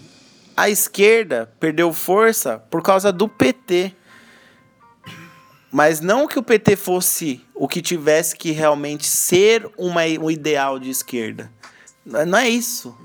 [0.57, 3.93] a esquerda perdeu força por causa do PT.
[5.75, 10.79] Mas não que o PT fosse o que tivesse que realmente ser uma, um ideal
[10.79, 11.51] de esquerda.
[12.07, 12.97] Não não é isso.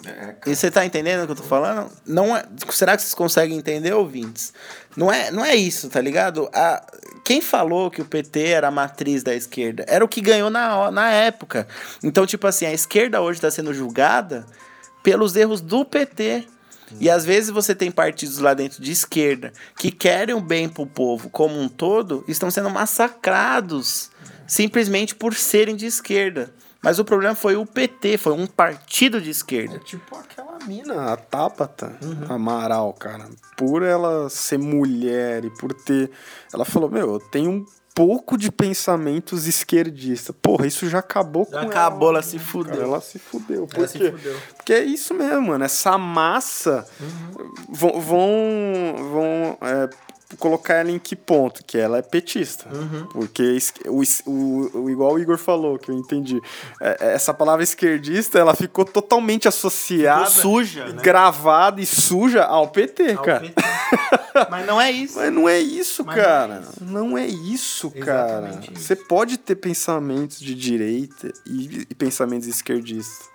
[0.46, 1.89] E você tá entendendo o que eu tô falando?
[2.06, 4.54] Não é, será que vocês conseguem entender, ouvintes?
[4.96, 6.48] Não é, não é isso, tá ligado?
[6.54, 6.86] A,
[7.26, 9.84] quem falou que o PT era a matriz da esquerda?
[9.88, 11.68] Era o que ganhou na, na época.
[12.04, 14.46] Então, tipo assim, a esquerda hoje está sendo julgada
[15.02, 16.46] pelos erros do PT.
[17.00, 20.86] E às vezes você tem partidos lá dentro de esquerda que querem o bem pro
[20.86, 24.10] povo como um todo estão sendo massacrados
[24.50, 26.52] simplesmente por serem de esquerda.
[26.82, 29.80] Mas o problema foi o PT, foi um partido de esquerda.
[29.80, 31.98] Tipo aquela mina, a Tabata
[32.30, 33.28] Amaral, cara.
[33.58, 36.10] Por ela ser mulher e por ter.
[36.54, 37.66] Ela falou: Meu, eu tenho um
[38.00, 40.34] pouco de pensamentos esquerdistas.
[40.41, 42.24] Porra, isso já acabou Já com acabou, ela ela.
[42.24, 42.82] se Cara, fudeu.
[42.82, 43.68] ela se fudeu.
[43.68, 44.12] Por Ela se quê?
[44.12, 44.38] fudeu.
[44.56, 45.66] Porque é isso mesmo, mano.
[45.66, 46.88] Essa massa
[47.68, 48.00] vão.
[48.00, 48.32] vão,
[49.12, 49.89] vão, é,
[50.38, 51.64] colocar ela em que ponto?
[51.66, 52.68] Que ela é petista.
[52.74, 53.06] Uhum.
[53.08, 53.58] Porque
[53.88, 56.40] o, o, o, igual o Igor falou, que eu entendi.
[56.80, 60.26] É, é, essa palavra esquerdista, ela ficou totalmente associada.
[60.28, 60.86] Ficou suja.
[60.86, 61.02] Né?
[61.02, 63.40] Gravada e suja ao PT, ao cara.
[63.42, 63.62] PT.
[64.50, 65.18] Mas não é isso.
[65.18, 66.64] Mas não é isso, Mas cara.
[66.80, 68.62] Não é isso, não é isso cara.
[68.74, 73.30] Você pode ter pensamentos de direita e, e pensamentos esquerdistas.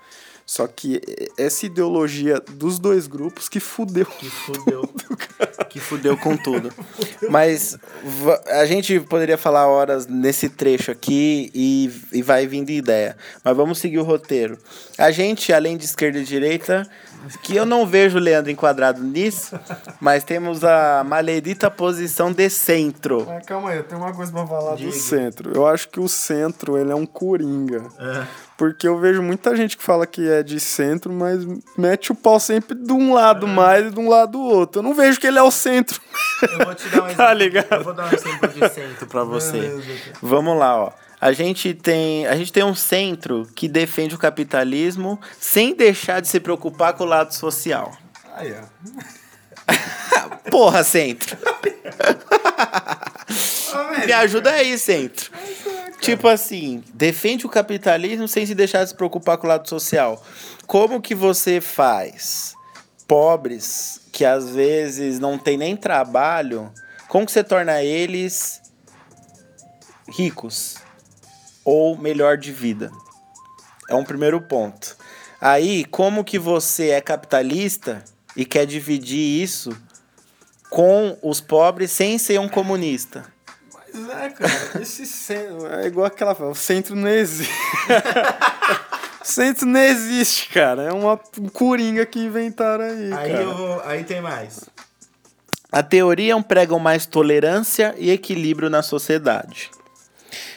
[0.47, 1.01] Só que
[1.39, 4.05] essa ideologia dos dois grupos que fudeu.
[4.05, 4.89] Que fudeu.
[5.71, 6.71] que fudeu com tudo.
[7.31, 7.79] Mas
[8.49, 13.17] a gente poderia falar horas nesse trecho aqui e, e vai vindo ideia.
[13.43, 14.59] Mas vamos seguir o roteiro.
[14.99, 16.87] A gente, além de esquerda e direita,
[17.43, 19.59] que eu não vejo o Leandro enquadrado nisso,
[19.99, 23.25] mas temos a maledita posição de centro.
[23.27, 24.91] Mas calma aí, eu tenho uma coisa pra falar Diga.
[24.91, 25.53] do centro.
[25.55, 27.83] Eu acho que o centro, ele é um coringa.
[27.99, 28.27] É.
[28.57, 31.45] Porque eu vejo muita gente que fala que é de centro, mas
[31.77, 33.51] mete o pau sempre de um lado é.
[33.51, 34.79] mais e de um lado do outro.
[34.79, 36.01] Eu não vejo que ele é o centro.
[36.43, 37.17] Eu vou te dar um tá exemplo.
[37.17, 37.73] tá ligado?
[37.73, 39.61] Eu vou dar um exemplo de centro pra você.
[39.61, 40.13] Beleza.
[40.23, 40.93] Vamos lá, ó.
[41.21, 46.29] A gente tem, a gente tem um centro que defende o capitalismo sem deixar de
[46.29, 47.97] se preocupar com o lado social.
[48.37, 48.63] Ah, é.
[50.51, 51.37] Porra, centro.
[54.07, 55.31] Me ajuda aí, centro.
[56.01, 60.23] Tipo assim, defende o capitalismo sem se deixar de se preocupar com o lado social.
[60.67, 62.55] Como que você faz
[63.09, 66.73] pobres que às vezes não tem nem trabalho,
[67.09, 68.61] como que você torna eles
[70.09, 70.77] ricos?
[71.65, 72.93] ou melhor de vida.
[73.89, 74.97] É um primeiro ponto.
[75.41, 78.05] Aí, como que você é capitalista
[78.37, 79.71] e quer dividir isso
[80.75, 83.25] com os pobres sem ser um comunista?
[83.95, 86.33] Mas é, cara, esse centro é igual aquela.
[86.51, 87.53] O centro não existe.
[89.22, 90.83] o centro não existe, cara.
[90.83, 91.16] É uma
[91.53, 93.12] coringa que inventaram aí.
[93.12, 93.43] Aí, cara.
[93.43, 94.68] Eu vou, aí tem mais.
[95.70, 99.70] A teoria pregam mais tolerância e equilíbrio na sociedade.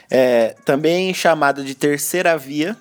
[0.10, 2.76] É, também chamada de terceira via,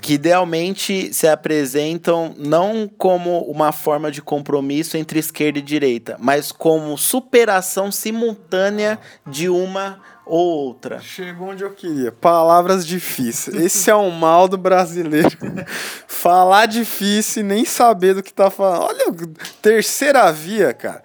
[0.00, 6.52] que idealmente se apresentam não como uma forma de compromisso entre esquerda e direita, mas
[6.52, 11.00] como superação simultânea de uma ou outra.
[11.00, 12.12] Chegou onde eu queria.
[12.12, 13.56] Palavras difíceis.
[13.56, 15.36] Esse é o mal do brasileiro.
[16.06, 18.84] Falar difícil e nem saber do que tá falando.
[18.84, 19.12] Olha,
[19.60, 21.02] terceira via, cara.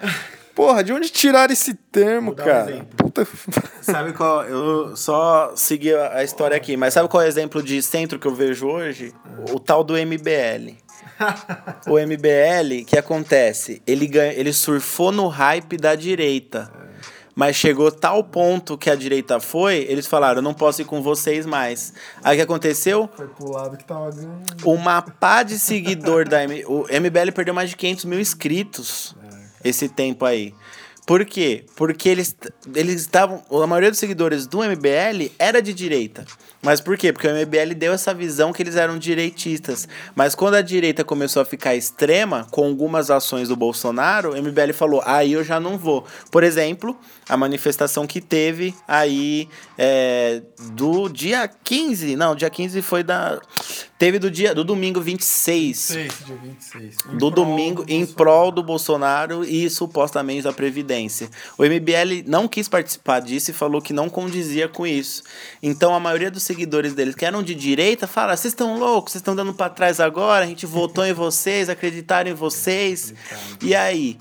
[0.54, 2.86] Porra, de onde tiraram esse termo, cara?
[3.04, 3.28] Um Puta.
[3.82, 4.44] Sabe qual.
[4.44, 8.28] Eu só segui a história aqui, mas sabe qual é o exemplo de centro que
[8.28, 9.14] eu vejo hoje?
[9.52, 10.76] O tal do MBL.
[11.88, 13.82] o MBL, que acontece?
[13.88, 16.70] Ele, ganha, ele surfou no hype da direita.
[17.34, 21.46] Mas chegou tal ponto que a direita foi, eles falaram, não posso ir com vocês
[21.46, 21.94] mais.
[22.24, 23.10] Aí o que aconteceu?
[23.14, 24.46] Foi pro lado que tava ganhando.
[24.64, 26.64] Uma pá de seguidor da M...
[26.66, 29.16] O MBL perdeu mais de 500 mil inscritos
[29.66, 30.54] esse tempo aí.
[31.06, 31.66] Por quê?
[31.76, 32.36] Porque eles
[32.74, 33.44] eles estavam.
[33.64, 36.26] A maioria dos seguidores do MBL era de direita.
[36.66, 37.14] Mas por quê?
[37.14, 39.88] Porque o MBL deu essa visão que eles eram direitistas.
[40.16, 44.74] Mas quando a direita começou a ficar extrema, com algumas ações do Bolsonaro, o MBL
[44.74, 46.04] falou: aí eu já não vou.
[46.32, 46.98] Por exemplo,
[47.30, 49.48] a manifestação que teve aí
[49.78, 50.42] é,
[50.72, 52.16] do dia 15.
[52.16, 53.40] Não, dia 15 foi da.
[53.98, 55.92] Teve do dia do domingo 26.
[55.92, 56.98] 26 dia 26.
[57.18, 61.30] Do domingo do em prol do Bolsonaro e supostamente da Previdência.
[61.58, 65.24] O MBL não quis participar disso e falou que não condizia com isso.
[65.64, 69.22] Então a maioria dos seguidores deles que eram de direita fala: vocês estão loucos, vocês
[69.22, 73.14] estão dando para trás agora, a gente votou em vocês, acreditaram em vocês.
[73.62, 74.18] E aí?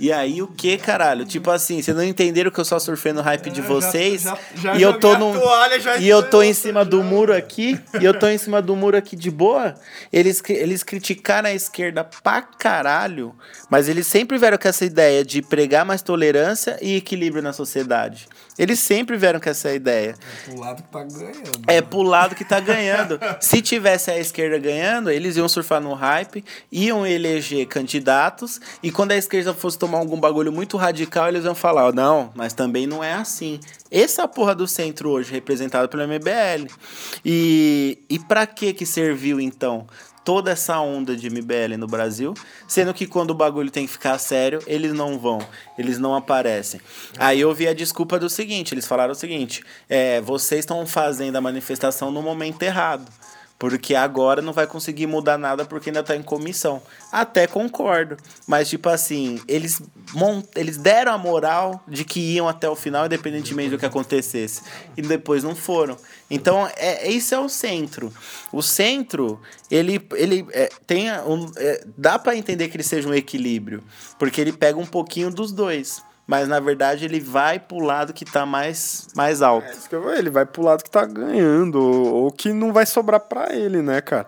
[0.00, 1.24] E aí o que, caralho?
[1.24, 4.22] Tipo assim, vocês não entenderam que eu só surfei no hype de é, vocês?
[4.22, 7.32] Já, já, já e eu tô num toalha, E eu tô em cima do muro
[7.32, 9.74] aqui, e eu tô em cima do muro aqui de boa.
[10.12, 13.32] Eles eles criticaram a esquerda pra caralho,
[13.70, 18.26] mas eles sempre vieram com essa ideia de pregar mais tolerância e equilíbrio na sociedade.
[18.58, 20.14] Eles sempre vieram com essa ideia.
[20.46, 21.62] É pro lado que tá ganhando.
[21.66, 23.20] É pro lado que tá ganhando.
[23.40, 29.12] Se tivesse a esquerda ganhando, eles iam surfar no hype, iam eleger candidatos, e quando
[29.12, 33.02] a esquerda fosse tomar algum bagulho muito radical, eles iam falar: não, mas também não
[33.02, 33.58] é assim.
[33.90, 36.66] Essa é porra do centro hoje, representado pelo MBL.
[37.24, 39.86] E, e pra que que serviu então?
[40.24, 42.34] Toda essa onda de MBL no Brasil,
[42.68, 45.38] sendo que quando o bagulho tem que ficar sério, eles não vão,
[45.78, 46.80] eles não aparecem.
[47.18, 51.36] Aí eu vi a desculpa do seguinte, eles falaram o seguinte, é, vocês estão fazendo
[51.36, 53.10] a manifestação no momento errado.
[53.62, 56.82] Porque agora não vai conseguir mudar nada porque ainda tá em comissão.
[57.12, 58.16] Até concordo.
[58.44, 59.80] Mas, tipo assim, eles,
[60.12, 60.44] mont...
[60.56, 64.62] eles deram a moral de que iam até o final, independentemente do que acontecesse.
[64.96, 65.96] E depois não foram.
[66.28, 68.12] Então, é, isso é o centro.
[68.52, 69.40] O centro,
[69.70, 73.80] ele, ele é, tem um, é, dá para entender que ele seja um equilíbrio.
[74.18, 76.02] Porque ele pega um pouquinho dos dois.
[76.26, 79.66] Mas na verdade ele vai pro lado que tá mais, mais alto.
[79.66, 83.54] É ele vai pro lado que tá ganhando, ou, ou que não vai sobrar pra
[83.54, 84.26] ele, né, cara?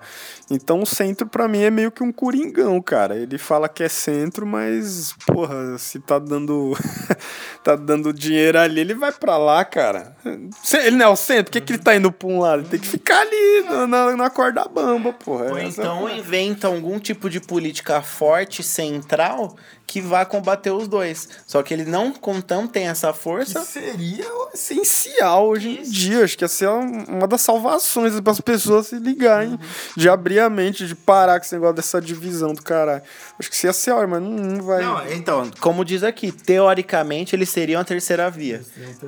[0.51, 3.17] Então o centro pra mim é meio que um coringão, cara.
[3.17, 6.77] Ele fala que é centro, mas, porra, se tá dando
[7.63, 10.15] tá dando dinheiro ali, ele vai pra lá, cara.
[10.25, 12.61] Ele não é o centro, por que, que ele tá indo pra um lado?
[12.61, 15.53] Ele tem que ficar ali na, na corda bamba, porra.
[15.53, 16.19] Ou então é...
[16.19, 19.57] inventa algum tipo de política forte, central,
[19.87, 21.29] que vá combater os dois.
[21.47, 22.15] Só que ele não,
[22.51, 23.61] não tem essa força.
[23.61, 26.25] Que seria essencial hoje em dia.
[26.25, 29.59] Acho que ia ser uma das salvações para as pessoas se ligarem, uhum.
[29.97, 33.03] de abrir a mente, de parar com esse negócio dessa divisão do caralho.
[33.39, 34.83] Acho que isso ia ser hora, mas não, não vai.
[34.83, 38.63] Não, então, como diz aqui, teoricamente eles seriam a terceira via.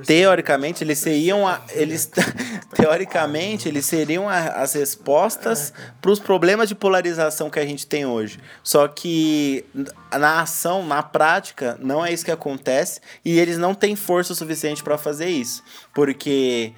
[0.04, 2.10] Teoricamente eles seriam a, eles
[2.74, 8.04] teoricamente eles seriam a, as respostas para os problemas de polarização que a gente tem
[8.04, 8.38] hoje.
[8.62, 9.64] Só que
[10.12, 14.82] na ação, na prática, não é isso que acontece e eles não têm força suficiente
[14.82, 15.62] para fazer isso,
[15.94, 16.74] porque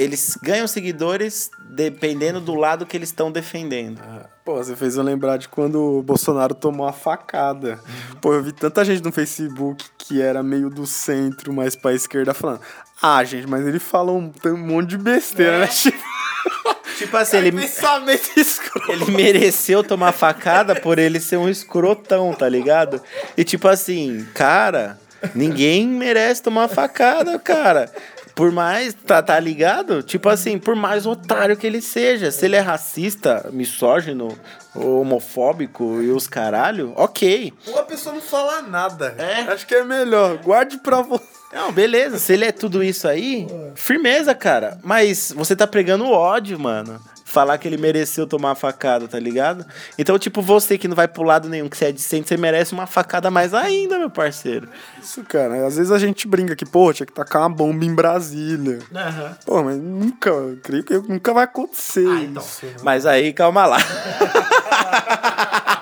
[0.00, 4.00] eles ganham seguidores dependendo do lado que eles estão defendendo.
[4.02, 7.78] Ah, pô, você fez eu lembrar de quando o Bolsonaro tomou a facada.
[8.20, 12.32] Pô, eu vi tanta gente no Facebook que era meio do centro, mais pra esquerda,
[12.32, 12.60] falando:
[13.02, 15.64] Ah, gente, mas ele fala um, um monte de besteira, né?
[15.64, 15.66] é.
[15.66, 15.68] né?
[15.76, 16.79] Tipo
[17.16, 17.50] assim, ele,
[18.88, 23.00] ele mereceu tomar facada por ele ser um escrotão, tá ligado?
[23.36, 24.98] E tipo assim, cara,
[25.34, 27.90] ninguém merece tomar facada, cara.
[28.34, 30.02] Por mais, tá, tá ligado?
[30.02, 34.38] Tipo assim, por mais otário que ele seja, se ele é racista, misógino,
[34.74, 37.52] homofóbico e os caralho, ok.
[37.66, 39.14] Ou a pessoa não fala nada.
[39.18, 39.40] É.
[39.52, 40.36] Acho que é melhor.
[40.38, 41.40] Guarde pra você.
[41.52, 42.18] Não, beleza.
[42.18, 44.78] Se ele é tudo isso aí, firmeza, cara.
[44.84, 47.00] Mas você tá pregando ódio, mano.
[47.30, 49.64] Falar que ele mereceu tomar uma facada, tá ligado?
[49.96, 52.72] Então, tipo, você que não vai pro lado nenhum, que você é decente, você merece
[52.72, 54.68] uma facada mais ainda, meu parceiro.
[55.00, 55.64] Isso, cara.
[55.64, 58.80] Às vezes a gente brinca que, pô, tinha que tacar uma bomba em Brasília.
[58.90, 59.34] Uhum.
[59.46, 62.42] Pô, mas nunca, creio que nunca vai acontecer ah, então.
[62.42, 62.66] isso.
[62.82, 63.78] Mas aí, calma lá.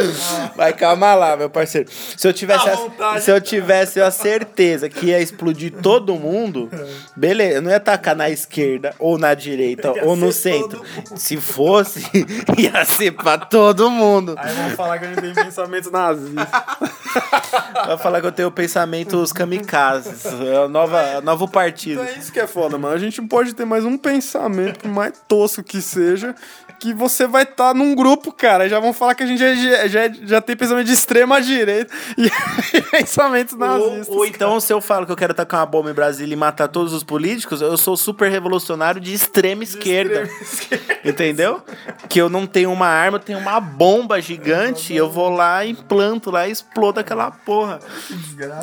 [0.56, 1.88] Mas calma lá, meu parceiro.
[2.16, 6.70] Se eu tivesse, a, se eu tivesse a certeza que ia explodir todo mundo,
[7.14, 10.82] beleza, eu não ia atacar na esquerda ou na direita ou no centro.
[11.14, 12.00] Se fosse,
[12.56, 14.34] ia ser pra todo mundo.
[14.38, 16.46] Aí vão falar que a gente tem pensamentos nazistas.
[17.86, 20.24] Vai falar que eu tenho pensamentos kamikazes.
[20.24, 22.02] É nova, novo partido.
[22.02, 22.94] Então é isso que é foda, mano.
[22.94, 26.34] A gente pode ter mais um pensamento, por mais tosco que seja,
[26.78, 28.68] que você vai estar tá num grupo, cara.
[28.68, 29.42] Já vão falar que a gente
[29.88, 32.30] já, já, já tem pensamento de extrema direita e
[32.90, 34.08] pensamentos nazistas.
[34.08, 36.36] Ou, ou então, se eu falo que eu quero tacar uma bomba em Brasília e
[36.36, 40.22] matar todos os políticos, eu sou super revolucionário de extrema de esquerda.
[40.22, 40.98] Extrema esquerda.
[41.08, 41.62] Entendeu?
[42.08, 46.30] que eu não tenho uma arma, eu tenho uma bomba gigante, eu vou lá, implanto
[46.30, 47.78] lá e explodo aquela porra.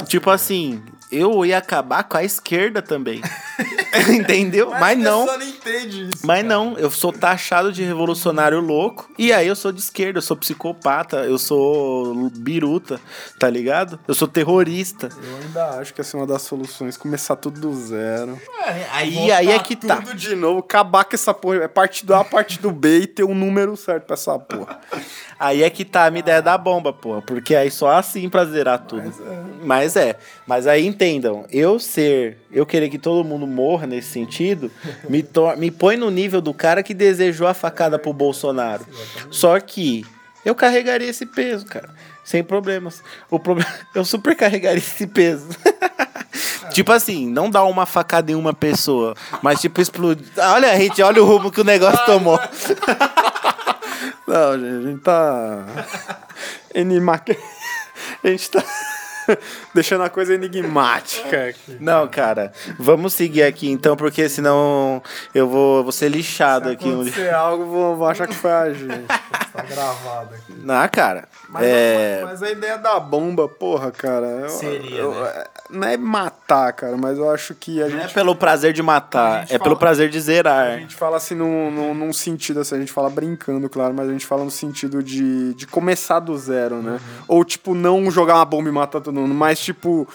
[0.07, 0.81] Tipo assim,
[1.15, 3.21] eu ia acabar com a esquerda também.
[4.09, 4.71] Entendeu?
[4.71, 5.25] Mas, Mas não.
[5.25, 6.47] não entende isso, Mas cara.
[6.53, 9.09] não, eu sou taxado de revolucionário louco.
[9.17, 12.99] E aí eu sou de esquerda, eu sou psicopata, eu sou biruta,
[13.39, 13.99] tá ligado?
[14.07, 15.09] Eu sou terrorista.
[15.23, 18.39] Eu ainda acho que essa é uma das soluções, começar tudo do zero.
[18.65, 19.97] É, aí, aí é que tá.
[19.97, 21.63] Tudo de novo, acabar com essa porra.
[21.63, 24.79] É partido A, partido B e ter um número certo pra essa porra.
[25.39, 27.21] Aí é que tá a minha ideia da bomba, porra.
[27.21, 29.03] Porque aí só assim pra zerar tudo.
[29.03, 29.43] Mas é.
[29.63, 30.19] Mas, é.
[30.45, 34.71] Mas aí entendam, eu ser, eu querer que todo mundo morra nesse sentido,
[35.09, 35.25] me,
[35.57, 38.85] me põe no nível do cara que desejou a facada pro Bolsonaro.
[39.29, 40.05] Só que
[40.45, 41.89] eu carregaria esse peso, cara.
[42.23, 43.03] Sem problemas.
[43.29, 43.69] O problema.
[43.93, 45.47] Eu super carregaria esse peso.
[46.71, 50.25] tipo assim, não dá uma facada em uma pessoa, mas tipo explodir.
[50.37, 52.39] Olha, gente, olha o rumo que o negócio tomou.
[54.27, 55.65] Não, gente, a gente tá.
[56.73, 57.21] Enigma...
[58.23, 58.63] A gente tá.
[59.73, 61.77] Deixando a coisa enigmática aqui.
[61.79, 65.01] Não, cara, vamos seguir aqui então, porque senão
[65.33, 66.83] eu vou, vou ser lixado Se aqui.
[66.83, 69.05] Se acontecer algo, vou, vou achar que foi a gente.
[69.53, 70.53] Tá gravado aqui.
[70.57, 71.27] Não, cara.
[71.47, 72.21] Mas, é...
[72.23, 74.25] mas, a ideia da bomba, porra, cara.
[74.25, 75.29] Eu, Seria, eu, né?
[75.29, 77.99] É, não é matar, cara, mas eu acho que a não gente.
[77.99, 80.73] Não é pelo prazer de matar, é fala, pelo prazer de zerar.
[80.73, 84.09] A gente fala assim num, num, num, sentido, assim, a gente fala brincando, claro, mas
[84.09, 86.93] a gente fala no sentido de, de começar do zero, né?
[86.93, 87.23] Uhum.
[87.27, 90.07] Ou, tipo, não jogar uma bomba e matar todo mundo, mas, tipo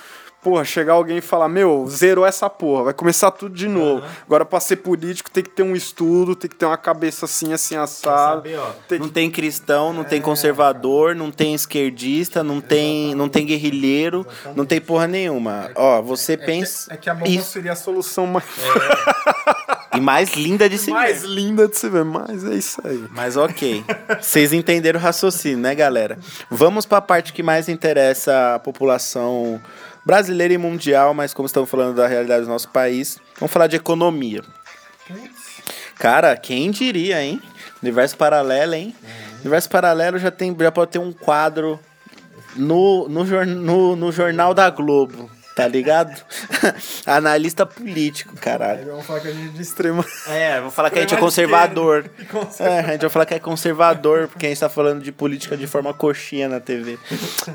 [0.49, 4.03] porra, chegar alguém e falar, meu, zerou essa porra, vai começar tudo de novo.
[4.03, 4.11] Uhum.
[4.25, 7.53] Agora, pra ser político, tem que ter um estudo, tem que ter uma cabeça assim,
[7.53, 8.49] assim, assado.
[8.49, 9.13] Saber, tem não que...
[9.13, 10.05] tem cristão, não é...
[10.05, 14.57] tem conservador, não tem esquerdista, não tem, não tem guerrilheiro, Exatamente.
[14.57, 15.67] não tem porra nenhuma.
[15.67, 16.89] É, Ó, você é pensa.
[16.89, 17.51] Que, é que a bomba Isso.
[17.51, 18.47] seria a solução mais.
[18.47, 19.99] É.
[19.99, 21.29] E mais linda de se mais ver.
[21.29, 23.05] linda de se ver, mas é isso aí.
[23.11, 23.85] Mas ok.
[24.21, 26.19] Vocês entenderam o raciocínio, né, galera?
[26.51, 29.61] Vamos para a parte que mais interessa a população
[30.09, 33.77] brasileira e mundial, mas como estamos falando da realidade do nosso país, vamos falar de
[33.77, 34.43] economia.
[35.99, 37.43] Cara, quem diria, hein?
[37.83, 38.97] Universo paralelo, hein?
[39.41, 41.79] Universo paralelo já, tem, já pode ter um quadro
[42.57, 46.23] no, no, no, no Jornal da Globo, tá ligado?
[47.05, 48.87] Analista político, caralho.
[48.87, 50.07] Vamos falar que a gente é de extrema.
[50.29, 52.09] É, vou falar que a gente é conservador.
[52.61, 55.57] É, a gente vai falar que é conservador, porque a gente tá falando de política
[55.57, 56.97] de forma coxinha na TV.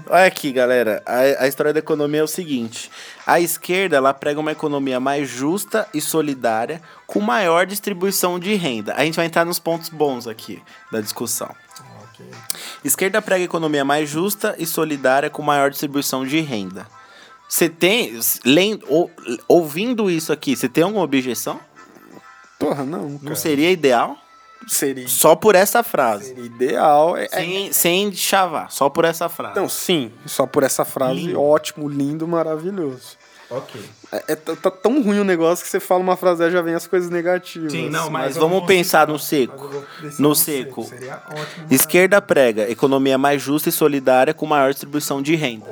[0.10, 1.02] Olha aqui, galera.
[1.06, 2.92] A, a história da economia é o seguinte:
[3.26, 8.96] a esquerda ela prega uma economia mais justa e solidária, com maior distribuição de renda.
[8.98, 11.56] A gente vai entrar nos pontos bons aqui da discussão.
[12.84, 16.86] Esquerda prega economia mais justa e solidária com maior distribuição de renda.
[17.54, 19.12] Você tem, lendo, ou-
[19.48, 21.60] ouvindo isso aqui, você tem alguma objeção?
[22.58, 23.10] Porra, não.
[23.10, 23.36] Não cara.
[23.36, 24.18] seria ideal?
[24.68, 26.30] seria, Só por essa frase.
[26.30, 27.16] seria ideal.
[27.16, 29.56] É, é- Sem, sem chavar, só por essa frase.
[29.56, 31.40] Não, sim, só por essa frase, Lindo.
[31.40, 33.18] ótimo, lindo, maravilhoso.
[33.52, 33.80] ok.
[34.12, 36.62] É, é- tá, tá tão ruim o negócio que você fala uma frase e já
[36.64, 37.72] vem as coisas negativas.
[38.10, 39.70] Mas vamos pensar no seco.
[40.18, 40.90] No seco.
[41.70, 45.68] Esquerda prega economia mais justa e solidária com maior distribuição de renda.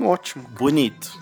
[0.00, 0.48] Ótimo.
[0.48, 1.12] Bonito.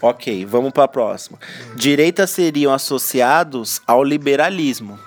[0.00, 1.38] Ok, vamos para a próxima.
[1.74, 4.98] Direita seriam associados ao liberalismo,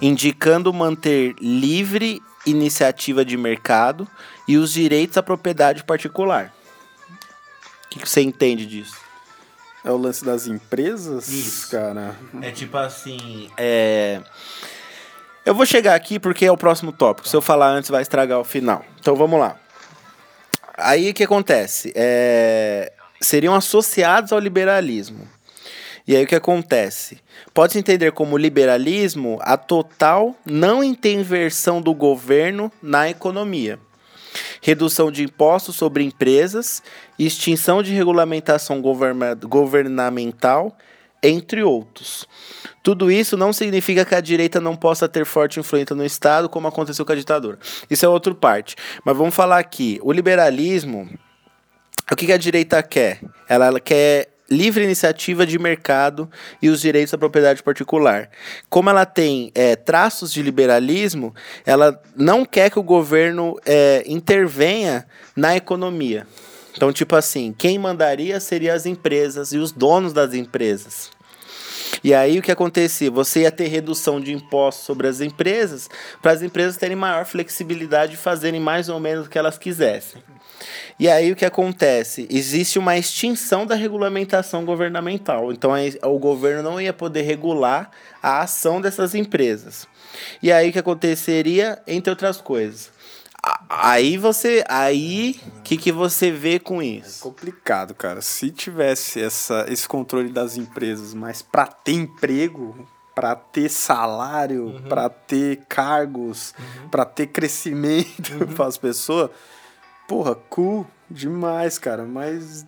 [0.00, 4.08] indicando manter livre iniciativa de mercado
[4.48, 6.52] e os direitos à propriedade particular.
[7.84, 8.96] O que que você entende disso?
[9.84, 11.70] É o lance das empresas, Isso.
[11.70, 12.16] cara.
[12.42, 13.48] É tipo assim.
[13.56, 14.20] É.
[15.44, 17.28] Eu vou chegar aqui porque é o próximo tópico.
[17.28, 18.84] Se eu falar antes, vai estragar o final.
[18.98, 19.56] Então vamos lá.
[20.76, 21.92] Aí o que acontece?
[21.94, 25.26] É, Seriam associados ao liberalismo.
[26.06, 27.18] E aí o que acontece?
[27.52, 33.78] Pode-se entender como liberalismo a total não intervenção do governo na economia.
[34.60, 36.82] Redução de impostos sobre empresas,
[37.18, 40.76] extinção de regulamentação governa- governamental,
[41.28, 42.26] entre outros.
[42.82, 46.68] Tudo isso não significa que a direita não possa ter forte influência no Estado, como
[46.68, 47.58] aconteceu com a ditadura.
[47.90, 48.76] Isso é outra parte.
[49.04, 49.98] Mas vamos falar aqui.
[50.02, 51.08] O liberalismo,
[52.10, 53.20] o que, a direita quer?
[53.48, 56.30] Ela, quer livre iniciativa de mercado
[56.62, 58.30] e os direitos à propriedade particular.
[58.70, 65.06] Como ela tem é, traços de liberalismo, ela não quer que o governo é, intervenha
[65.34, 66.24] na economia.
[66.76, 71.15] Então, tipo assim, quem mandaria seria as empresas e os donos das empresas.
[72.02, 73.10] E aí o que acontecia?
[73.10, 75.88] Você ia ter redução de impostos sobre as empresas,
[76.22, 80.22] para as empresas terem maior flexibilidade de fazerem mais ou menos o que elas quisessem.
[80.98, 82.26] E aí o que acontece?
[82.30, 85.52] Existe uma extinção da regulamentação governamental.
[85.52, 85.72] Então
[86.04, 87.90] o governo não ia poder regular
[88.22, 89.86] a ação dessas empresas.
[90.42, 92.95] E aí o que aconteceria, entre outras coisas?
[93.68, 97.22] Aí você, aí o que, que você vê com isso?
[97.22, 98.20] Complicado, cara.
[98.20, 105.08] Se tivesse essa, esse controle das empresas, mas pra ter emprego, pra ter salário, pra
[105.08, 106.54] ter cargos,
[106.90, 109.30] pra ter crescimento para as pessoas,
[110.08, 112.04] porra, cool demais, cara.
[112.04, 112.66] Mas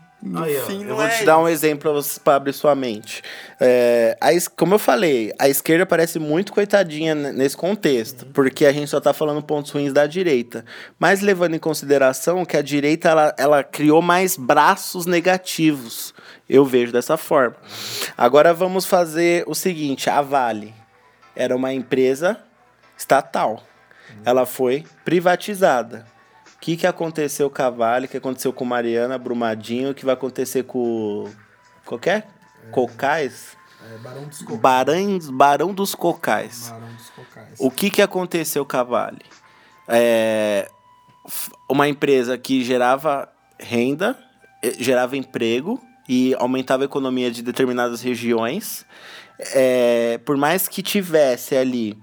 [0.89, 1.93] Eu vou é te dar um exemplo
[2.25, 3.23] pra abrir sua mente.
[3.61, 8.91] É, a como eu falei, a esquerda parece muito coitadinha nesse contexto, porque a gente
[8.91, 10.65] só tá falando pontos ruins da direita.
[10.99, 16.13] Mas levando em consideração que a direita ela, ela criou mais braços negativos.
[16.49, 17.57] Eu vejo dessa forma.
[18.17, 20.75] Agora vamos fazer o seguinte: a Vale
[21.37, 22.37] era uma empresa
[22.97, 23.63] estatal.
[24.25, 26.18] Ela foi privatizada.
[26.59, 30.05] O que, que aconteceu com a Vale, o que aconteceu com Mariana, Brumadinho, o que
[30.05, 31.31] vai acontecer com.
[31.85, 32.27] Qualquer?
[32.73, 33.57] Cocais?
[33.81, 34.61] É, Barão dos Cocais.
[34.61, 36.69] Barães, Barão dos Cocais.
[36.71, 37.55] Barão dos Cocais.
[37.61, 39.25] O que, que aconteceu com a Vale?
[39.87, 40.69] É,
[41.71, 43.29] uma empresa que gerava
[43.59, 44.19] renda,
[44.63, 48.85] eh, gerava emprego e aumentava a economia de determinadas regiões.
[49.55, 51.97] É, por mais que tivesse ali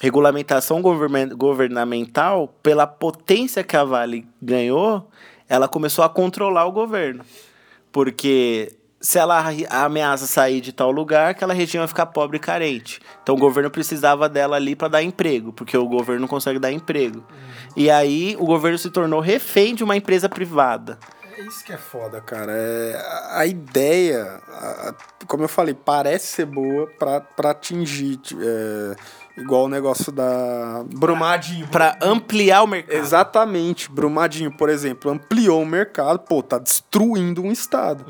[0.00, 5.08] regulamentação governa- governamental, pela potência que a Vale ganhou,
[5.48, 7.22] ela começou a controlar o governo.
[7.92, 13.00] Porque se ela ameaça sair de tal lugar, aquela região vai ficar pobre e carente.
[13.22, 16.72] Então o governo precisava dela ali para dar emprego, porque o governo não consegue dar
[16.72, 17.24] emprego.
[17.76, 20.98] E aí o governo se tornou refém de uma empresa privada.
[21.36, 22.52] É isso que é foda, cara.
[22.52, 24.94] É, a- ideia, a-
[25.26, 28.96] como eu falei, parece ser boa pra atingir é,
[29.36, 31.66] Igual o negócio da Brumadinho.
[31.68, 32.96] Pra ampliar o mercado.
[32.96, 33.90] Exatamente.
[33.90, 38.04] Brumadinho, por exemplo, ampliou o mercado, pô, tá destruindo um estado.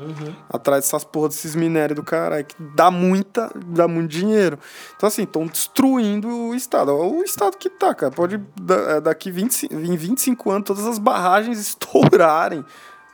[0.49, 4.57] Atrás dessas porra desses minérios do caralho, que dá muita, dá muito dinheiro.
[4.95, 6.91] Então, assim, estão destruindo o estado.
[6.91, 8.11] O estado que tá, cara.
[8.11, 8.41] Pode,
[8.89, 12.65] é, daqui 25, em 25 anos, todas as barragens estourarem.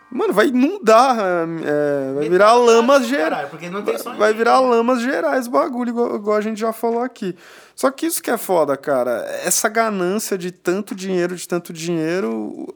[0.10, 3.30] Mano, vai inundar, é, vai virar lamas gerais.
[3.30, 6.60] Caralho, porque não tem só Vai virar lamas gerais o bagulho, igual, igual a gente
[6.60, 7.36] já falou aqui.
[7.76, 9.26] Só que isso que é foda, cara.
[9.44, 12.74] Essa ganância de tanto dinheiro, de tanto dinheiro,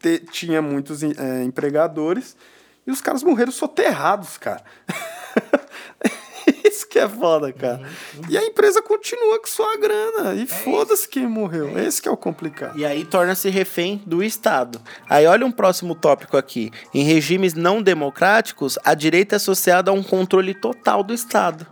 [0.00, 2.34] te- tinha muitos é, empregadores
[2.86, 4.62] e os caras morreram soterrados, cara.
[6.70, 7.82] Isso que é foda, cara.
[8.28, 10.34] E a empresa continua com sua grana.
[10.34, 11.76] E foda-se quem morreu.
[11.78, 12.78] Esse que é o complicado.
[12.78, 14.80] E aí torna-se refém do Estado.
[15.08, 16.70] Aí olha um próximo tópico aqui.
[16.94, 21.66] Em regimes não democráticos, a direita é associada a um controle total do Estado.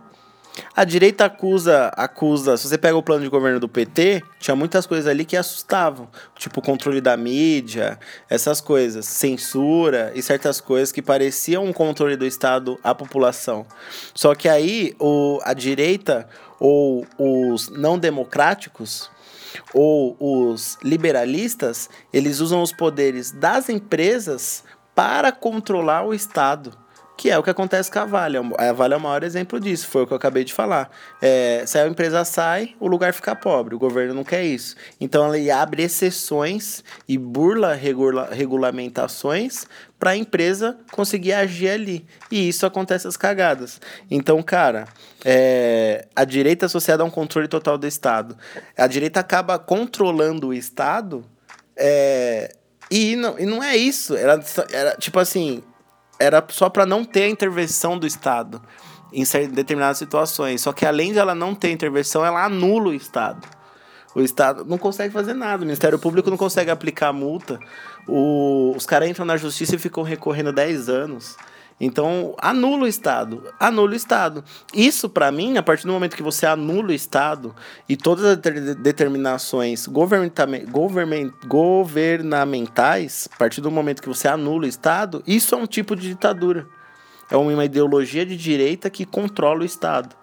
[0.75, 2.57] A direita acusa, acusa.
[2.57, 6.07] Se você pega o plano de governo do PT, tinha muitas coisas ali que assustavam,
[6.35, 7.99] tipo controle da mídia,
[8.29, 13.65] essas coisas, censura e certas coisas que pareciam um controle do Estado à população.
[14.13, 16.27] Só que aí o, a direita
[16.59, 19.09] ou os não democráticos
[19.73, 24.63] ou os liberalistas, eles usam os poderes das empresas
[24.95, 26.77] para controlar o Estado.
[27.19, 28.37] Que é o que acontece com a Vale.
[28.57, 30.89] A Vale é o maior exemplo disso, foi o que eu acabei de falar.
[31.21, 33.75] É, se a empresa sai, o lugar fica pobre.
[33.75, 34.73] O governo não quer isso.
[35.01, 39.65] Então ele abre exceções e burla regula regulamentações
[39.99, 42.05] para a empresa conseguir agir ali.
[42.31, 43.81] E isso acontece as cagadas.
[44.09, 44.87] Então, cara,
[45.25, 48.37] é, a direita associada a um controle total do Estado.
[48.77, 51.25] A direita acaba controlando o Estado.
[51.75, 52.55] é,
[52.89, 54.15] e, não, e não é isso.
[54.45, 55.61] Só- era tipo assim,
[56.19, 58.61] era só para não ter a intervenção do Estado
[59.13, 60.61] em determinadas situações.
[60.61, 63.47] Só que além de ela não ter intervenção, ela anula o Estado.
[64.13, 65.57] O Estado não consegue fazer nada.
[65.63, 67.59] O Ministério Público não consegue aplicar multa.
[68.07, 71.37] O- os caras entram na justiça e ficam recorrendo 10 anos.
[71.79, 73.41] Então, anula o Estado.
[73.57, 74.43] Anula o Estado.
[74.73, 77.55] Isso, para mim, a partir do momento que você anula o Estado
[77.87, 79.87] e todas as deter- determinações
[81.47, 86.09] governamentais, a partir do momento que você anula o Estado, isso é um tipo de
[86.09, 86.67] ditadura.
[87.31, 90.15] É uma ideologia de direita que controla o Estado.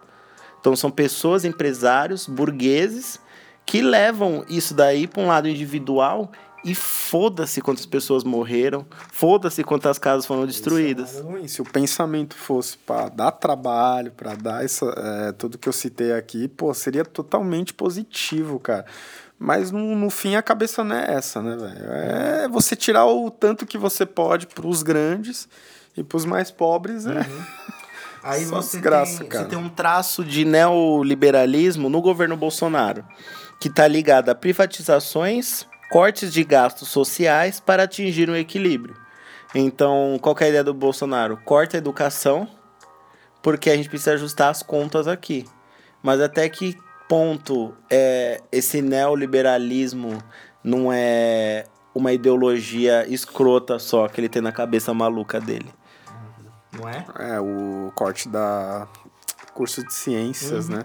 [0.60, 3.20] Então são pessoas, empresários, burgueses,
[3.64, 6.30] que levam isso daí para um lado individual
[6.66, 11.10] e foda-se quantas pessoas morreram, foda-se quantas casas foram destruídas.
[11.12, 11.46] Isso é ruim.
[11.46, 16.12] Se o pensamento fosse para dar trabalho, para dar essa, é, tudo que eu citei
[16.12, 18.84] aqui, pô, seria totalmente positivo, cara.
[19.38, 21.92] Mas no, no fim a cabeça não é essa, né, velho?
[21.92, 25.48] É você tirar o tanto que você pode para os grandes
[25.96, 27.24] e para os mais pobres, é.
[28.24, 29.44] Aí Só você, desgraça, tem, cara.
[29.44, 33.04] você tem um traço de neoliberalismo no governo Bolsonaro,
[33.60, 38.96] que está ligado a privatizações, cortes de gastos sociais para atingir um equilíbrio.
[39.54, 41.36] Então, qual que é a ideia do Bolsonaro?
[41.38, 42.48] Corta a educação,
[43.42, 45.46] porque a gente precisa ajustar as contas aqui.
[46.02, 46.76] Mas até que
[47.08, 50.22] ponto é, esse neoliberalismo
[50.62, 51.64] não é
[51.94, 55.72] uma ideologia escrota só que ele tem na cabeça maluca dele?
[56.72, 57.06] Não é?
[57.18, 58.86] É, o corte da
[59.54, 60.84] curso de ciências, né?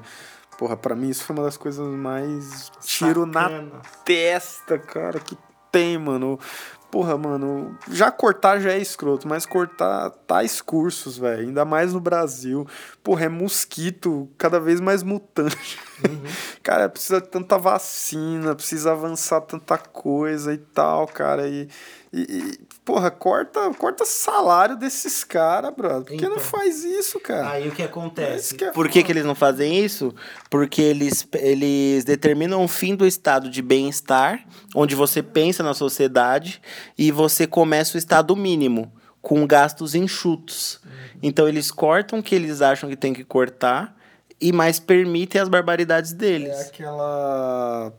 [0.61, 3.49] Porra, pra mim isso foi uma das coisas mais tiro na
[4.05, 5.35] testa, cara, que
[5.71, 6.39] tem, mano.
[6.91, 11.99] Porra, mano, já cortar já é escroto, mas cortar tais cursos, velho, ainda mais no
[11.99, 12.67] Brasil.
[13.03, 15.79] Porra, é mosquito cada vez mais mutante.
[16.61, 21.47] cara, precisa de tanta vacina, precisa avançar tanta coisa e tal, cara.
[21.47, 21.67] E,
[22.13, 26.03] e, e, porra, corta, corta salário desses caras, brother.
[26.05, 26.43] Por que não Então.
[26.43, 27.49] faz isso, cara?
[27.49, 28.53] Aí o que acontece?
[28.53, 30.13] Que é Por que, que eles não fazem isso?
[30.47, 34.45] Porque eles, eles determinam o fim do estado de bem-estar,
[34.75, 36.61] onde você pensa na sociedade
[36.95, 38.91] e você começa o estado mínimo,
[39.21, 40.79] com gastos enxutos.
[41.21, 43.95] Então eles cortam o que eles acham que tem que cortar
[44.39, 46.49] e mais permitem as barbaridades deles.
[46.49, 47.93] É aquela.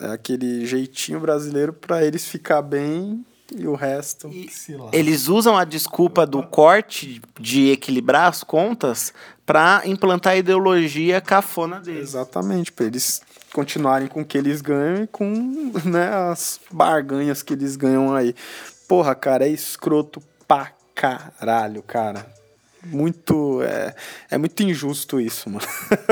[0.00, 4.88] É aquele jeitinho brasileiro pra eles ficar bem e o resto E- se lá.
[4.92, 9.12] Eles usam a desculpa do corte de equilibrar as contas
[9.44, 12.00] para implantar a ideologia cafona deles.
[12.10, 13.20] Exatamente, pra eles
[13.52, 15.26] continuarem com o que eles ganham e com
[15.84, 18.34] né, as barganhas que eles ganham aí.
[18.88, 22.26] Porra, cara, é escroto pra caralho, cara.
[22.82, 23.62] Muito.
[23.62, 23.94] É,
[24.32, 25.64] é muito injusto isso, mano.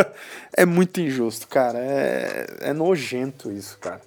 [0.57, 1.76] é muito injusto, cara.
[1.80, 4.01] É, é nojento isso, cara.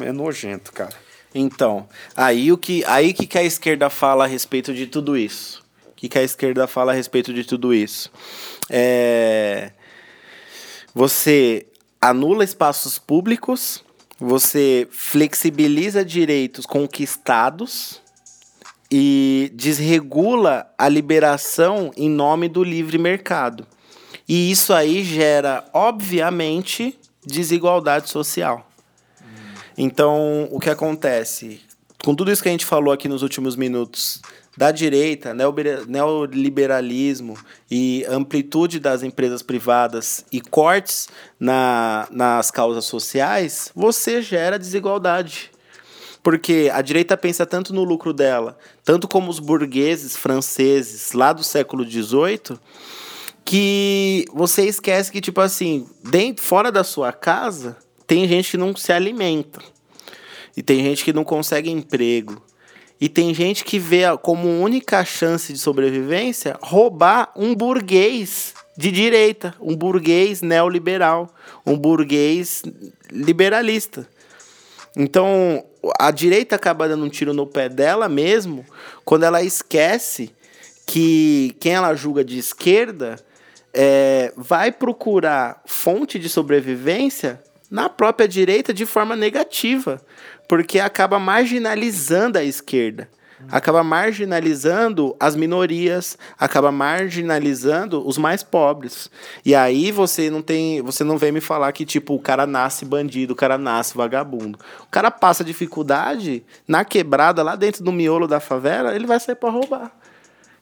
[0.00, 0.94] É nojento, cara.
[1.34, 5.64] Então, aí o que, aí que, que a esquerda fala a respeito de tudo isso?
[5.88, 8.12] O que, que a esquerda fala a respeito de tudo isso?
[8.70, 9.72] É,
[10.94, 11.66] você
[12.00, 13.82] anula espaços públicos,
[14.20, 18.03] você flexibiliza direitos conquistados
[18.96, 23.66] e desregula a liberação em nome do livre mercado.
[24.28, 28.70] E isso aí gera, obviamente, desigualdade social.
[29.76, 31.60] Então, o que acontece?
[32.04, 34.22] Com tudo isso que a gente falou aqui nos últimos minutos,
[34.56, 35.34] da direita,
[35.88, 37.36] neoliberalismo
[37.68, 41.08] e amplitude das empresas privadas e cortes
[41.40, 45.50] na, nas causas sociais, você gera desigualdade.
[46.24, 51.44] Porque a direita pensa tanto no lucro dela, tanto como os burgueses franceses lá do
[51.44, 52.58] século XVIII,
[53.44, 58.74] que você esquece que, tipo assim, dentro, fora da sua casa, tem gente que não
[58.74, 59.60] se alimenta.
[60.56, 62.42] E tem gente que não consegue emprego.
[62.98, 69.54] E tem gente que vê como única chance de sobrevivência roubar um burguês de direita,
[69.60, 71.28] um burguês neoliberal,
[71.66, 72.62] um burguês
[73.10, 74.08] liberalista.
[74.96, 75.64] Então,
[75.98, 78.64] a direita acaba dando um tiro no pé dela mesmo
[79.04, 80.34] quando ela esquece
[80.86, 83.16] que quem ela julga de esquerda
[83.72, 90.00] é, vai procurar fonte de sobrevivência na própria direita de forma negativa,
[90.48, 93.08] porque acaba marginalizando a esquerda,
[93.50, 99.10] acaba marginalizando as minorias, acaba marginalizando os mais pobres.
[99.44, 102.84] E aí você não tem, você não vem me falar que tipo o cara nasce
[102.84, 104.58] bandido, o cara nasce vagabundo.
[104.82, 109.36] O cara passa dificuldade na quebrada lá dentro do miolo da favela, ele vai sair
[109.36, 109.92] para roubar.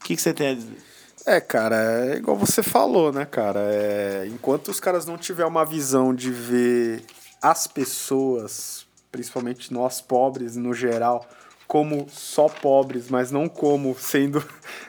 [0.00, 0.78] O que, que você tem a dizer?
[1.24, 1.76] É, cara,
[2.06, 3.60] é igual você falou, né, cara?
[3.60, 7.04] É, enquanto os caras não tiver uma visão de ver
[7.40, 11.28] as pessoas, principalmente nós pobres no geral,
[11.66, 14.44] como só pobres, mas não como sendo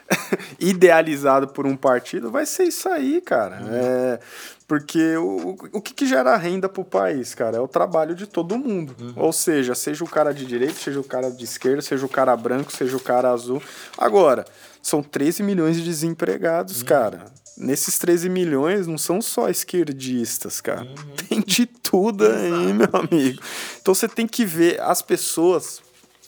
[0.60, 3.62] idealizado por um partido, vai ser isso aí, cara.
[3.62, 3.70] Uhum.
[3.72, 4.20] É,
[4.68, 7.58] porque o, o que, que gera renda para o país, cara?
[7.58, 8.96] É o trabalho de todo mundo.
[9.00, 9.14] Uhum.
[9.16, 12.36] Ou seja, seja o cara de direita, seja o cara de esquerda, seja o cara
[12.36, 13.62] branco, seja o cara azul.
[13.98, 14.46] Agora,
[14.82, 16.88] são 13 milhões de desempregados, uhum.
[16.88, 17.26] cara.
[17.56, 20.82] Nesses 13 milhões não são só esquerdistas, cara.
[20.82, 21.16] Uhum.
[21.30, 23.42] Tem de tudo aí, meu amigo.
[23.82, 25.82] Então você tem que ver as pessoas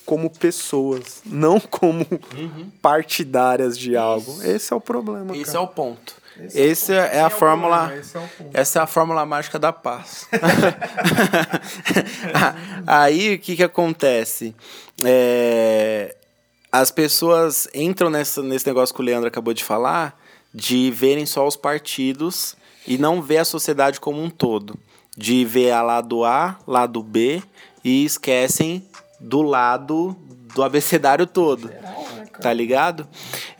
[0.06, 2.70] como pessoas, não como uhum.
[2.82, 4.41] partidárias de algo.
[4.43, 5.36] Esse é o problema.
[5.36, 5.58] Esse cara.
[5.58, 6.26] é o ponto.
[6.39, 7.93] Esse, Esse é, é, a fórmula.
[7.93, 10.28] É essa é a fórmula mágica da paz.
[12.86, 14.53] Aí o que, que acontece?
[15.03, 16.16] É,
[16.72, 20.20] as pessoas entram nessa, nesse negócio que o Leandro acabou de falar,
[20.53, 24.78] de verem só os partidos e não ver a sociedade como um todo.
[25.18, 27.41] De ver a lado A, lado B
[27.82, 28.86] e esquecem
[29.20, 30.16] do lado
[30.53, 31.70] do abecedário todo.
[32.41, 33.07] Tá ligado?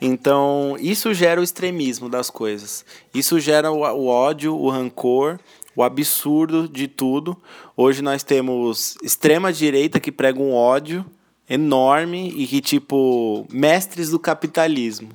[0.00, 2.84] Então, isso gera o extremismo das coisas.
[3.14, 5.38] Isso gera o, o ódio, o rancor,
[5.74, 7.36] o absurdo de tudo.
[7.76, 11.04] Hoje nós temos extrema direita que prega um ódio
[11.48, 15.10] enorme e que, tipo, mestres do capitalismo.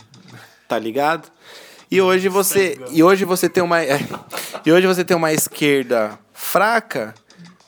[0.68, 1.32] Tá ligado?
[1.90, 3.80] E hoje você, e hoje você tem uma
[4.66, 7.14] e hoje você tem uma esquerda fraca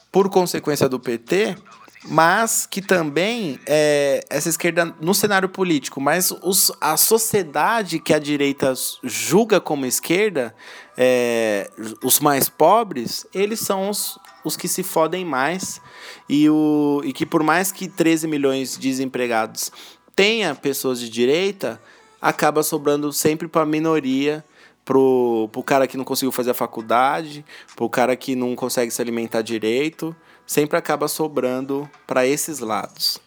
[0.10, 1.58] por consequência do PT,
[2.06, 8.20] mas que também é essa esquerda no cenário político, mas os, a sociedade que a
[8.20, 8.74] direita
[9.04, 10.54] julga como esquerda,
[10.98, 11.70] é,
[12.04, 15.82] os mais pobres, eles são os, os que se fodem mais.
[16.28, 19.72] E, o, e que por mais que 13 milhões de desempregados
[20.16, 21.82] tenha pessoas de direita,
[22.22, 24.44] acaba sobrando sempre para a minoria,
[24.86, 27.46] pro, pro cara que não conseguiu fazer a faculdade,
[27.76, 30.16] pro cara que não consegue se alimentar direito,
[30.46, 33.20] sempre acaba sobrando para esses lados.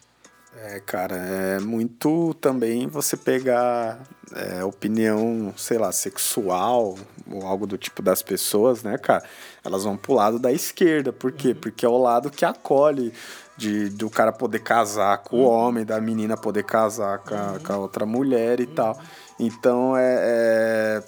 [0.59, 3.99] É, cara, é muito também você pegar
[4.33, 6.97] é, opinião, sei lá, sexual
[7.31, 9.23] ou algo do tipo das pessoas, né, cara?
[9.63, 11.13] Elas vão pro lado da esquerda.
[11.13, 11.49] Por quê?
[11.49, 11.55] Uhum.
[11.55, 13.13] Porque é o lado que acolhe
[13.55, 15.47] de do cara poder casar com o uhum.
[15.47, 18.99] homem, da menina poder casar com a, com a outra mulher e tal.
[19.39, 21.03] Então é, é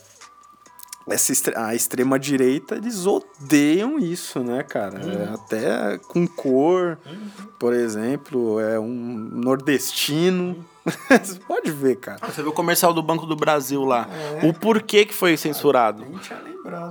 [1.11, 4.99] essa a extrema direita eles odeiam isso, né, cara?
[5.03, 5.11] Uhum.
[5.11, 7.29] É, até com cor, uhum.
[7.59, 8.93] por exemplo, é um
[9.33, 10.65] nordestino.
[11.09, 12.19] Você pode ver, cara.
[12.25, 14.07] Você viu o comercial do Banco do Brasil lá.
[14.41, 14.47] É.
[14.47, 16.05] O porquê que foi censurado?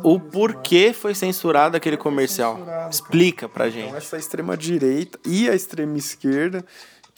[0.02, 2.56] O porquê foi censurado aquele comercial?
[2.56, 3.86] Censurado, Explica pra gente.
[3.86, 6.64] Então, essa extrema direita e a extrema esquerda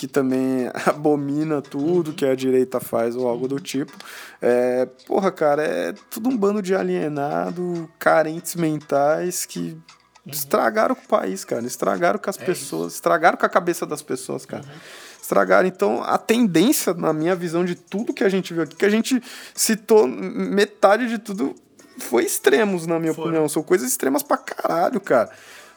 [0.01, 2.16] que também abomina tudo uhum.
[2.16, 3.92] que a direita faz ou algo do tipo.
[4.40, 9.76] É, porra, cara, é tudo um bando de alienado, carentes mentais que
[10.24, 10.32] uhum.
[10.32, 11.66] estragaram com o país, cara.
[11.66, 12.96] Estragaram com as é pessoas, isso.
[12.96, 14.62] estragaram com a cabeça das pessoas, cara.
[14.62, 14.80] Uhum.
[15.20, 15.68] Estragaram.
[15.68, 18.90] Então, a tendência, na minha visão de tudo que a gente viu aqui, que a
[18.90, 19.22] gente
[19.55, 21.55] citou metade de tudo
[21.98, 23.28] foi extremos, na minha Foram.
[23.28, 23.48] opinião.
[23.51, 25.28] São coisas extremas pra caralho, cara.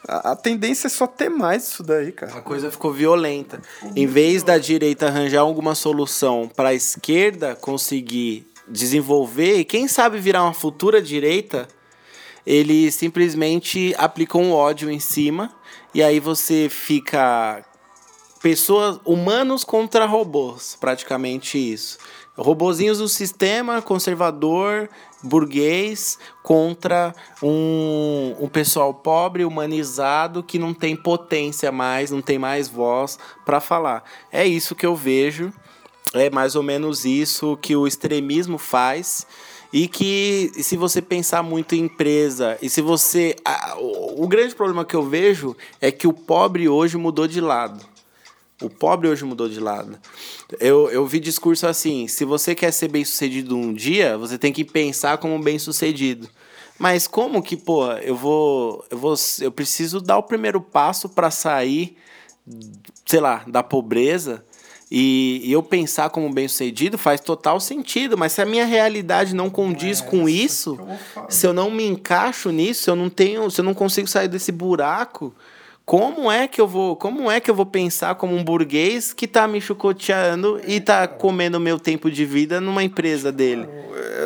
[0.07, 2.37] A, a tendência é só ter mais disso daí, cara.
[2.37, 3.61] A coisa ficou violenta.
[3.95, 10.19] Em vez da direita arranjar alguma solução para a esquerda conseguir desenvolver e quem sabe
[10.19, 11.67] virar uma futura direita,
[12.45, 15.53] ele simplesmente aplicou um ódio em cima
[15.93, 17.63] e aí você fica
[18.41, 21.97] pessoas humanos contra robôs, praticamente isso.
[22.35, 24.89] Robozinhos do sistema conservador,
[25.21, 32.67] burguês, contra um, um pessoal pobre, humanizado, que não tem potência mais, não tem mais
[32.67, 34.03] voz para falar.
[34.31, 35.53] É isso que eu vejo,
[36.13, 39.27] é mais ou menos isso que o extremismo faz.
[39.71, 43.35] E que se você pensar muito em empresa, e se você.
[43.43, 47.41] a- o, o grande problema que eu vejo é que o pobre hoje mudou de
[47.41, 47.83] lado.
[48.63, 49.99] O pobre hoje mudou de lado.
[50.59, 54.53] Eu, eu vi discurso assim: se você quer ser bem sucedido um dia, você tem
[54.53, 56.29] que pensar como bem sucedido.
[56.79, 58.85] Mas como que, pô, eu vou.
[58.89, 59.15] Eu vou.
[59.41, 61.97] Eu preciso dar o primeiro passo para sair,
[63.05, 64.43] sei lá, da pobreza.
[64.89, 69.33] E, e eu pensar como bem sucedido faz total sentido, mas se a minha realidade
[69.33, 70.77] não condiz com isso,
[71.27, 74.27] se eu não me encaixo nisso, se eu não tenho, se eu não consigo sair
[74.27, 75.33] desse buraco,
[75.85, 79.27] como é que eu vou, como é que eu vou pensar como um burguês que
[79.27, 83.67] tá me chicoteando e tá comendo meu tempo de vida numa empresa dele?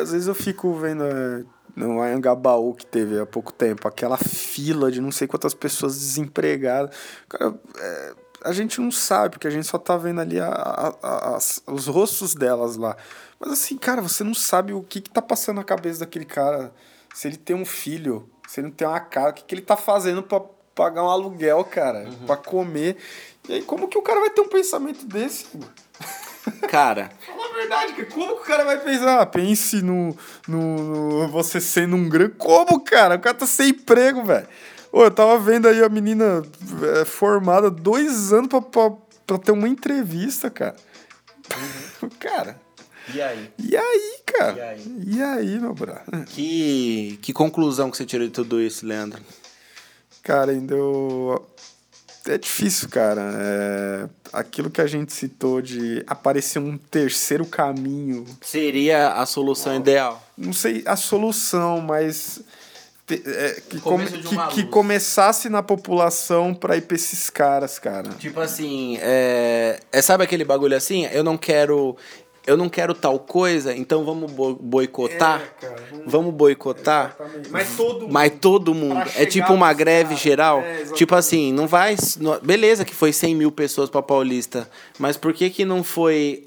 [0.00, 1.44] Às vezes eu fico vendo é,
[1.74, 6.94] no Anhangabaú que teve há pouco tempo, aquela fila de não sei quantas pessoas desempregadas.
[7.28, 10.94] Cara, é, a gente não sabe, porque a gente só tá vendo ali a, a-
[11.02, 11.38] a-
[11.72, 12.96] os rostos delas lá.
[13.40, 16.72] Mas assim, cara, você não sabe o que, que tá passando na cabeça daquele cara.
[17.12, 19.62] Se ele tem um filho, se ele não tem uma casa, o que, que ele
[19.62, 20.40] tá fazendo pra
[20.78, 22.96] pagar um aluguel, cara, pra comer.
[23.48, 25.46] E aí, como que o cara vai ter um pensamento desse?
[25.54, 25.72] mano?
[26.68, 28.06] Cara, Fala a verdade, cara.
[28.06, 29.20] Como que o cara vai pensar?
[29.20, 30.16] Ah, pense no,
[30.46, 32.34] no, no- Você sendo um grande.
[32.38, 33.16] Como, cara?
[33.16, 34.46] O cara tá sem emprego, velho.
[34.92, 36.42] Ô, eu tava vendo aí a menina
[37.00, 38.90] é, formada dois anos pra, pra,
[39.26, 40.76] pra ter uma entrevista, cara.
[42.20, 42.60] cara.
[43.12, 43.50] e aí?
[43.58, 44.56] E aí, cara?
[44.56, 45.02] E aí?
[45.06, 46.24] E aí, meu brother?
[46.26, 49.20] Que, que conclusão que você tirou de tudo isso, Leandro?
[50.28, 51.48] Cara, ainda eu...
[52.26, 53.22] É difícil, cara.
[53.34, 54.08] É...
[54.30, 60.22] Aquilo que a gente citou de aparecer um terceiro caminho Seria a solução ideal?
[60.36, 62.42] não sei a solução, mas
[63.06, 68.10] te- é, que, come- que, que começasse na população pra ir pra esses caras, cara.
[68.18, 71.06] Tipo assim, é, é sabe aquele bagulho assim?
[71.06, 71.96] Eu não quero
[72.48, 75.40] eu não quero tal coisa, então vamos bo- boicotar?
[75.42, 77.14] É, cara, vamos- vamos boicotar?
[77.18, 77.50] Exatamente.
[77.50, 78.12] Mas todo mundo.
[78.12, 79.02] Mas todo mundo.
[79.16, 80.20] É tipo uma greve caras.
[80.22, 80.60] geral.
[80.60, 81.94] É, tipo assim, não vai.
[82.20, 84.68] não- beleza que foi 100 mil pessoas pra Paulista.
[84.98, 86.44] Mas por que que não foi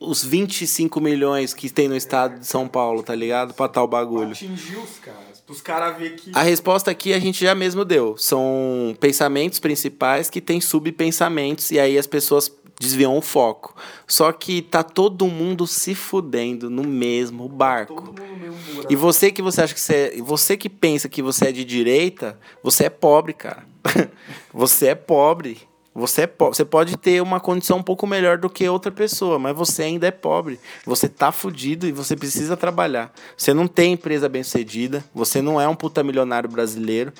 [0.00, 3.54] os 25 milhões que tem no estado de São Paulo, tá ligado?
[3.54, 4.32] Pra tal bagulho.
[4.32, 5.24] Atingir os caras.
[5.48, 6.30] Os caras verem que.
[6.34, 8.16] A resposta aqui a gente já mesmo deu.
[8.18, 13.74] São pensamentos principais que tem subpensamentos e aí as pessoas desviam o foco.
[14.06, 17.94] Só que tá todo mundo se fudendo no mesmo barco.
[17.94, 18.92] Todo mundo no.
[18.92, 21.64] E você que você acha que você é, você que pensa que você é de
[21.64, 23.66] direita, você é pobre, cara.
[24.52, 25.60] você é pobre.
[25.94, 26.56] Você é pobre.
[26.56, 30.08] Você pode ter uma condição um pouco melhor do que outra pessoa, mas você ainda
[30.08, 30.58] é pobre.
[30.84, 33.12] Você tá fudido e você precisa trabalhar.
[33.36, 37.12] Você não tem empresa bem-sucedida, você não é um puta milionário brasileiro.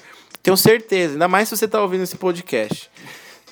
[0.42, 2.90] Tenho certeza, ainda mais se você tá ouvindo esse podcast.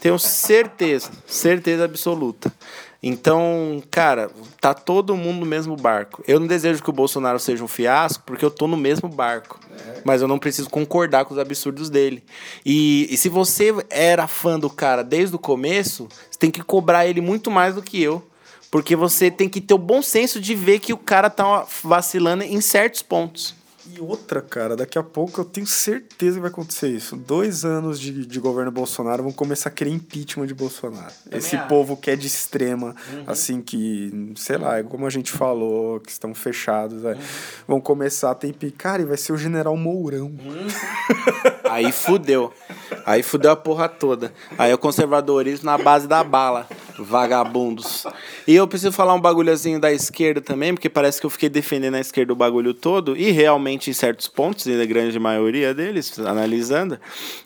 [0.02, 2.52] Tenho certeza, certeza absoluta.
[3.00, 4.28] Então, cara,
[4.60, 6.24] tá todo mundo no mesmo barco.
[6.26, 9.60] Eu não desejo que o Bolsonaro seja um fiasco, porque eu tô no mesmo barco.
[10.04, 12.24] Mas eu não preciso concordar com os absurdos dele.
[12.66, 17.06] E, e se você era fã do cara desde o começo, você tem que cobrar
[17.06, 18.26] ele muito mais do que eu.
[18.72, 22.42] Porque você tem que ter o bom senso de ver que o cara tá vacilando
[22.42, 23.54] em certos pontos.
[23.94, 27.14] E outra, cara, daqui a pouco eu tenho certeza que vai acontecer isso.
[27.14, 31.12] Dois anos de, de governo Bolsonaro vão começar a querer impeachment de Bolsonaro.
[31.30, 31.68] Esse acho.
[31.68, 36.10] povo que é de extrema, assim, que, sei lá, é como a gente falou, que
[36.10, 37.18] estão fechados, né?
[37.68, 38.78] vão começar a ter impeachment.
[38.78, 40.32] Cara, e vai ser o general Mourão.
[41.64, 42.52] Aí fudeu.
[43.06, 44.32] Aí fudeu a porra toda.
[44.58, 46.66] Aí é o conservadorismo na base da bala.
[46.98, 48.04] Vagabundos.
[48.46, 51.94] E eu preciso falar um bagulhozinho da esquerda também, porque parece que eu fiquei defendendo
[51.94, 56.18] a esquerda o bagulho todo, e realmente em certos pontos, e na grande maioria deles,
[56.18, 56.98] analisando.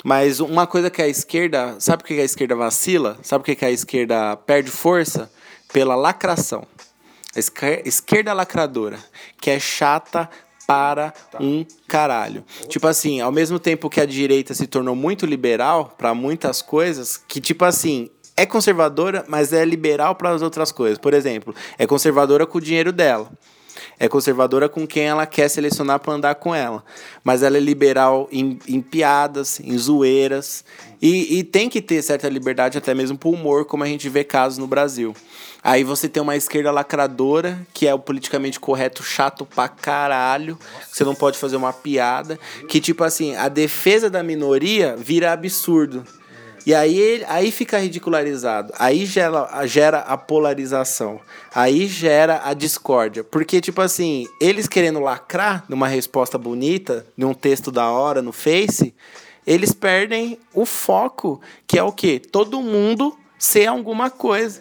[0.05, 1.77] Mas uma coisa que a esquerda.
[1.79, 3.19] Sabe por que a esquerda vacila?
[3.23, 5.31] Sabe por que a esquerda perde força?
[5.73, 6.67] Pela lacração.
[7.35, 8.99] A esquer- esquerda lacradora,
[9.41, 10.29] que é chata
[10.67, 12.45] para um caralho.
[12.69, 17.17] Tipo assim, ao mesmo tempo que a direita se tornou muito liberal para muitas coisas,
[17.17, 20.99] que tipo assim, é conservadora, mas é liberal para as outras coisas.
[20.99, 23.31] Por exemplo, é conservadora com o dinheiro dela.
[23.99, 26.85] É conservadora com quem ela quer selecionar para andar com ela.
[27.25, 30.65] Mas ela é liberal em, em piadas, em zoeiras.
[31.01, 34.09] E, e tem que ter certa liberdade até mesmo para o humor, como a gente
[34.09, 35.15] vê casos no Brasil.
[35.67, 40.57] Aí você tem uma esquerda lacradora, que é o politicamente correto chato pra caralho.
[40.89, 42.39] Você não pode fazer uma piada.
[42.69, 46.05] Que, tipo assim, a defesa da minoria vira absurdo.
[46.65, 48.73] E aí, aí fica ridicularizado.
[48.79, 51.21] Aí gera, gera a polarização.
[51.53, 53.25] Aí gera a discórdia.
[53.25, 58.95] Porque, tipo assim, eles querendo lacrar numa resposta bonita, num texto da hora no Face,
[59.45, 62.21] eles perdem o foco, que é o quê?
[62.21, 64.61] Todo mundo ser alguma coisa.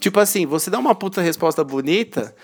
[0.00, 2.34] Tipo assim, você dá uma puta resposta bonita,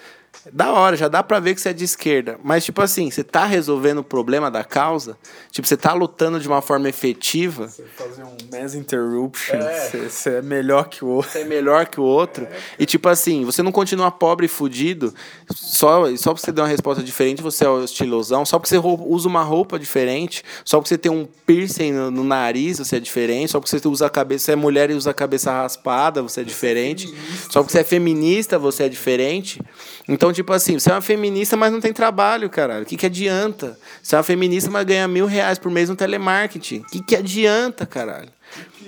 [0.53, 2.39] da hora, já dá pra ver que você é de esquerda.
[2.43, 5.17] Mas, tipo assim, você tá resolvendo o problema da causa?
[5.51, 7.69] Tipo, você tá lutando de uma forma efetiva?
[7.69, 10.09] Você fazer um mass interruption, é.
[10.09, 11.31] você é melhor que o outro.
[11.31, 12.45] Você é melhor que o outro.
[12.45, 12.59] É.
[12.79, 15.15] E, tipo assim, você não continua pobre e fudido
[15.55, 18.45] só, só porque você deu uma resposta diferente, você é o estilosão.
[18.45, 20.43] Só porque você usa uma roupa diferente.
[20.65, 23.53] Só porque você tem um piercing no, no nariz, você é diferente.
[23.53, 26.41] Só porque você usa a cabeça, você é mulher e usa a cabeça raspada, você
[26.41, 27.07] é diferente.
[27.49, 29.61] Só porque você é feminista, você é diferente.
[30.09, 32.83] Então, tipo assim, você é uma feminista, mas não tem trabalho, cara.
[32.83, 33.79] O que, que adianta?
[34.03, 36.81] Você é uma feminista, mas ganha mil reais por mês no telemarketing.
[36.81, 38.29] O que, que adianta, caralho?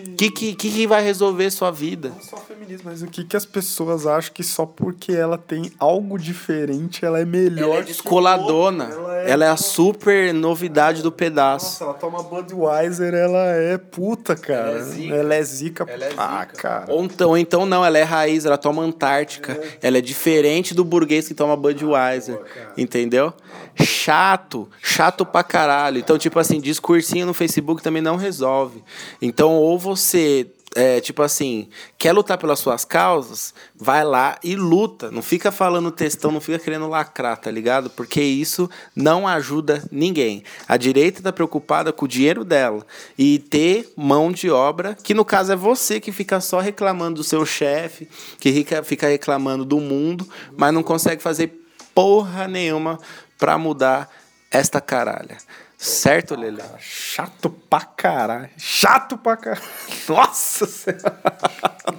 [0.07, 2.11] O que, que, que, que vai resolver sua vida?
[2.11, 5.71] Não só feminismo, mas o que, que as pessoas acham que só porque ela tem
[5.79, 7.75] algo diferente ela é melhor.
[7.75, 8.85] Ela é descoladona.
[8.85, 9.31] Ela é...
[9.31, 11.67] ela é a super novidade do pedaço.
[11.67, 14.71] Nossa, ela toma Budweiser, ela é puta, cara.
[14.71, 15.15] Ela é zica.
[15.15, 16.23] Ela é zica, ela é zica.
[16.23, 16.93] Ah, cara.
[16.93, 19.53] Ou então, ou então não, ela é raiz, ela toma Antártica.
[19.53, 19.89] É.
[19.89, 22.41] Ela é diferente do burguês que toma Budweiser.
[22.41, 23.33] Ah, entendeu?
[23.75, 25.99] Chato, chato pra caralho.
[25.99, 28.83] Então, tipo assim, discursinho no Facebook também não resolve.
[29.21, 35.11] Então, ou você é, tipo assim, quer lutar pelas suas causas, vai lá e luta.
[35.11, 37.91] Não fica falando textão, não fica querendo lacrar, tá ligado?
[37.91, 40.43] Porque isso não ajuda ninguém.
[40.69, 42.85] A direita tá preocupada com o dinheiro dela
[43.17, 47.25] e ter mão de obra, que no caso é você que fica só reclamando do
[47.25, 48.09] seu chefe,
[48.39, 51.53] que fica reclamando do mundo, mas não consegue fazer
[51.95, 52.99] porra nenhuma
[53.39, 54.11] para mudar
[54.51, 55.37] esta caralha.
[55.77, 56.63] Certo, Lele?
[56.79, 58.49] Chato pra caralho.
[58.57, 59.63] Chato pra caralho.
[60.09, 60.67] Nossa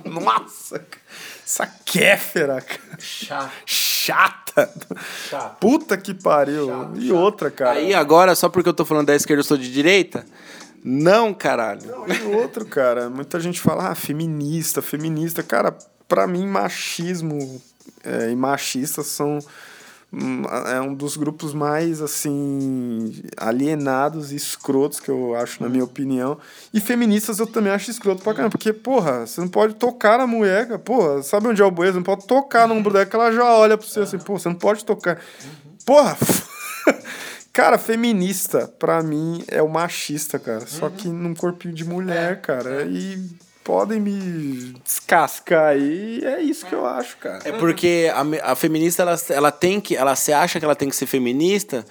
[0.06, 0.86] Nossa.
[1.46, 2.98] Essa kéfera, cara.
[3.66, 4.74] Chata.
[5.30, 5.50] Chata.
[5.60, 6.68] Puta que pariu.
[6.68, 7.16] Chato, e chato.
[7.18, 7.80] outra, cara.
[7.80, 10.26] Aí agora, só porque eu tô falando da esquerda, eu sou de direita?
[10.84, 11.82] Não, caralho.
[11.86, 13.10] Não, e outro, cara.
[13.10, 15.44] Muita gente fala, ah, feminista, feminista.
[15.44, 15.76] Cara,
[16.08, 17.62] pra mim, machismo
[18.04, 19.40] é, e machistas são
[20.72, 26.38] é um dos grupos mais assim alienados e escrotos que eu acho na minha opinião.
[26.74, 30.28] E feministas eu também acho escroto pra caramba porque porra você não pode tocar na
[30.28, 31.94] mulher porra sabe onde é o bueiro?
[31.94, 34.48] Você não pode tocar numa mulher que ela já olha pra você assim pô você
[34.48, 35.20] não pode tocar.
[35.86, 36.18] Porra
[37.52, 40.66] cara feminista pra mim é o machista cara.
[40.66, 42.84] Só que num corpinho de mulher cara.
[42.86, 46.24] e podem me descascar aí.
[46.24, 47.42] é isso que eu acho, cara.
[47.44, 49.98] É porque a, a feminista, ela, ela tem que.
[49.98, 51.84] Ela se acha que ela tem que ser feminista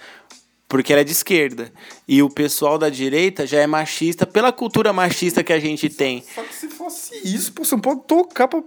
[0.67, 1.71] porque ela é de esquerda.
[2.07, 6.23] E o pessoal da direita já é machista pela cultura machista que a gente tem.
[6.33, 8.63] Só que se fosse isso, pô, você não pode tocar pra.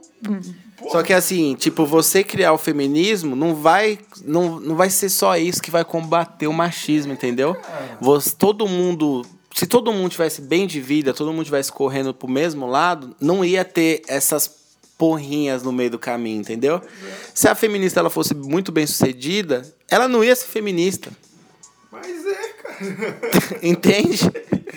[0.77, 0.93] Porra.
[0.93, 5.37] Só que assim, tipo, você criar o feminismo não vai, não, não vai ser só
[5.37, 7.57] isso que vai combater o machismo, entendeu?
[8.01, 9.27] Você, todo mundo
[9.59, 13.45] se todo mundo tivesse bem de vida, todo mundo tivesse correndo pro mesmo lado, não
[13.45, 14.49] ia ter essas
[14.97, 16.81] porrinhas no meio do caminho, entendeu?
[17.35, 21.11] Se a feminista ela fosse muito bem sucedida, ela não ia ser feminista.
[21.91, 23.59] Mas é, cara.
[23.61, 24.31] Entende?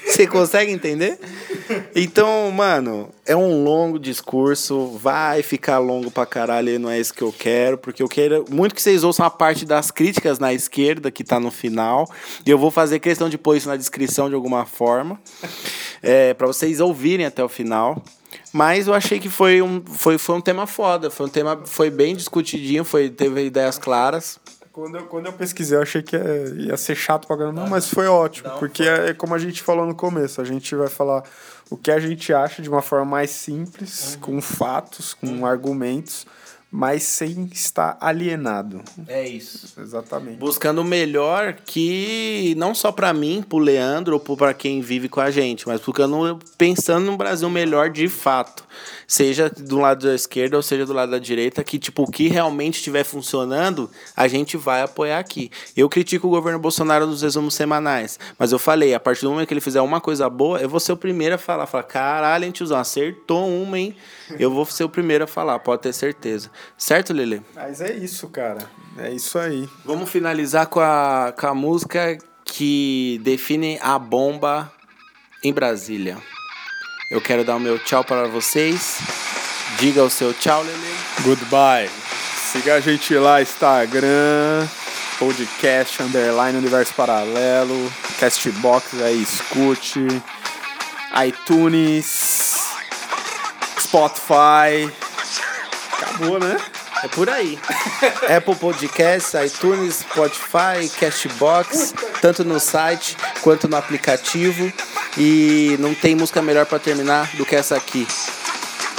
[0.04, 1.20] Você consegue entender?
[1.96, 7.22] Então, mano, é um longo discurso, vai ficar longo pra caralho não é isso que
[7.22, 11.12] eu quero, porque eu quero muito que vocês ouçam a parte das críticas na esquerda,
[11.12, 12.10] que tá no final,
[12.46, 15.20] e eu vou fazer questão de pôr isso na descrição de alguma forma,
[16.02, 18.02] é, para vocês ouvirem até o final.
[18.54, 21.90] Mas eu achei que foi um, foi, foi um tema foda, foi um tema foi
[21.90, 24.40] bem discutidinho, foi, teve ideias claras.
[24.72, 27.62] Quando eu, quando eu pesquisei, eu achei que ia, ia ser chato pra caramba.
[27.62, 28.50] Não, mas foi ótimo.
[28.50, 29.10] Não, porque foi.
[29.10, 30.40] é como a gente falou no começo.
[30.40, 31.24] A gente vai falar
[31.70, 34.22] o que a gente acha de uma forma mais simples, uhum.
[34.22, 35.46] com fatos, com uhum.
[35.46, 36.26] argumentos
[36.74, 38.82] mas sem estar alienado.
[39.06, 39.78] É isso.
[39.78, 40.38] Exatamente.
[40.38, 45.20] Buscando o melhor que não só para mim, pro Leandro ou para quem vive com
[45.20, 48.64] a gente, mas buscando pensando no Brasil melhor de fato,
[49.08, 52.28] seja do lado da esquerda ou seja do lado da direita, que tipo o que
[52.28, 55.52] realmente estiver funcionando, a gente vai apoiar aqui.
[55.76, 59.48] Eu critico o governo Bolsonaro nos resumos semanais, mas eu falei, a partir do momento
[59.48, 62.46] que ele fizer uma coisa boa, eu vou ser o primeiro a falar, falar, caralho,
[62.46, 63.96] hein, tiozão, acertou uma, hein?
[64.40, 66.50] Eu vou ser o primeiro a falar, pode ter certeza.
[66.78, 67.42] Certo, Lele?
[67.56, 68.70] Mas é isso, cara.
[68.98, 69.68] É isso aí.
[69.86, 74.72] Vamos finalizar com a, com a música que define a bomba
[75.44, 76.18] em Brasília.
[77.12, 79.00] Eu quero dar o meu tchau para vocês.
[79.78, 80.96] Diga o seu tchau, Lele.
[81.24, 81.90] Goodbye.
[82.54, 84.66] Siga a gente lá, Instagram,
[85.20, 90.08] podcast, underline, universo paralelo, castbox aí, escute,
[91.28, 92.70] iTunes,
[93.78, 94.90] Spotify.
[95.92, 96.56] Acabou, né?
[97.04, 97.58] É por aí.
[98.36, 104.72] Apple Podcasts, iTunes, Spotify, Castbox, tanto no site quanto no aplicativo.
[105.18, 108.08] E não tem música melhor para terminar do que essa aqui.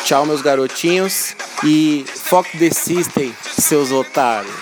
[0.05, 1.35] Tchau, meus garotinhos.
[1.65, 4.53] E fuck the system, seus otários.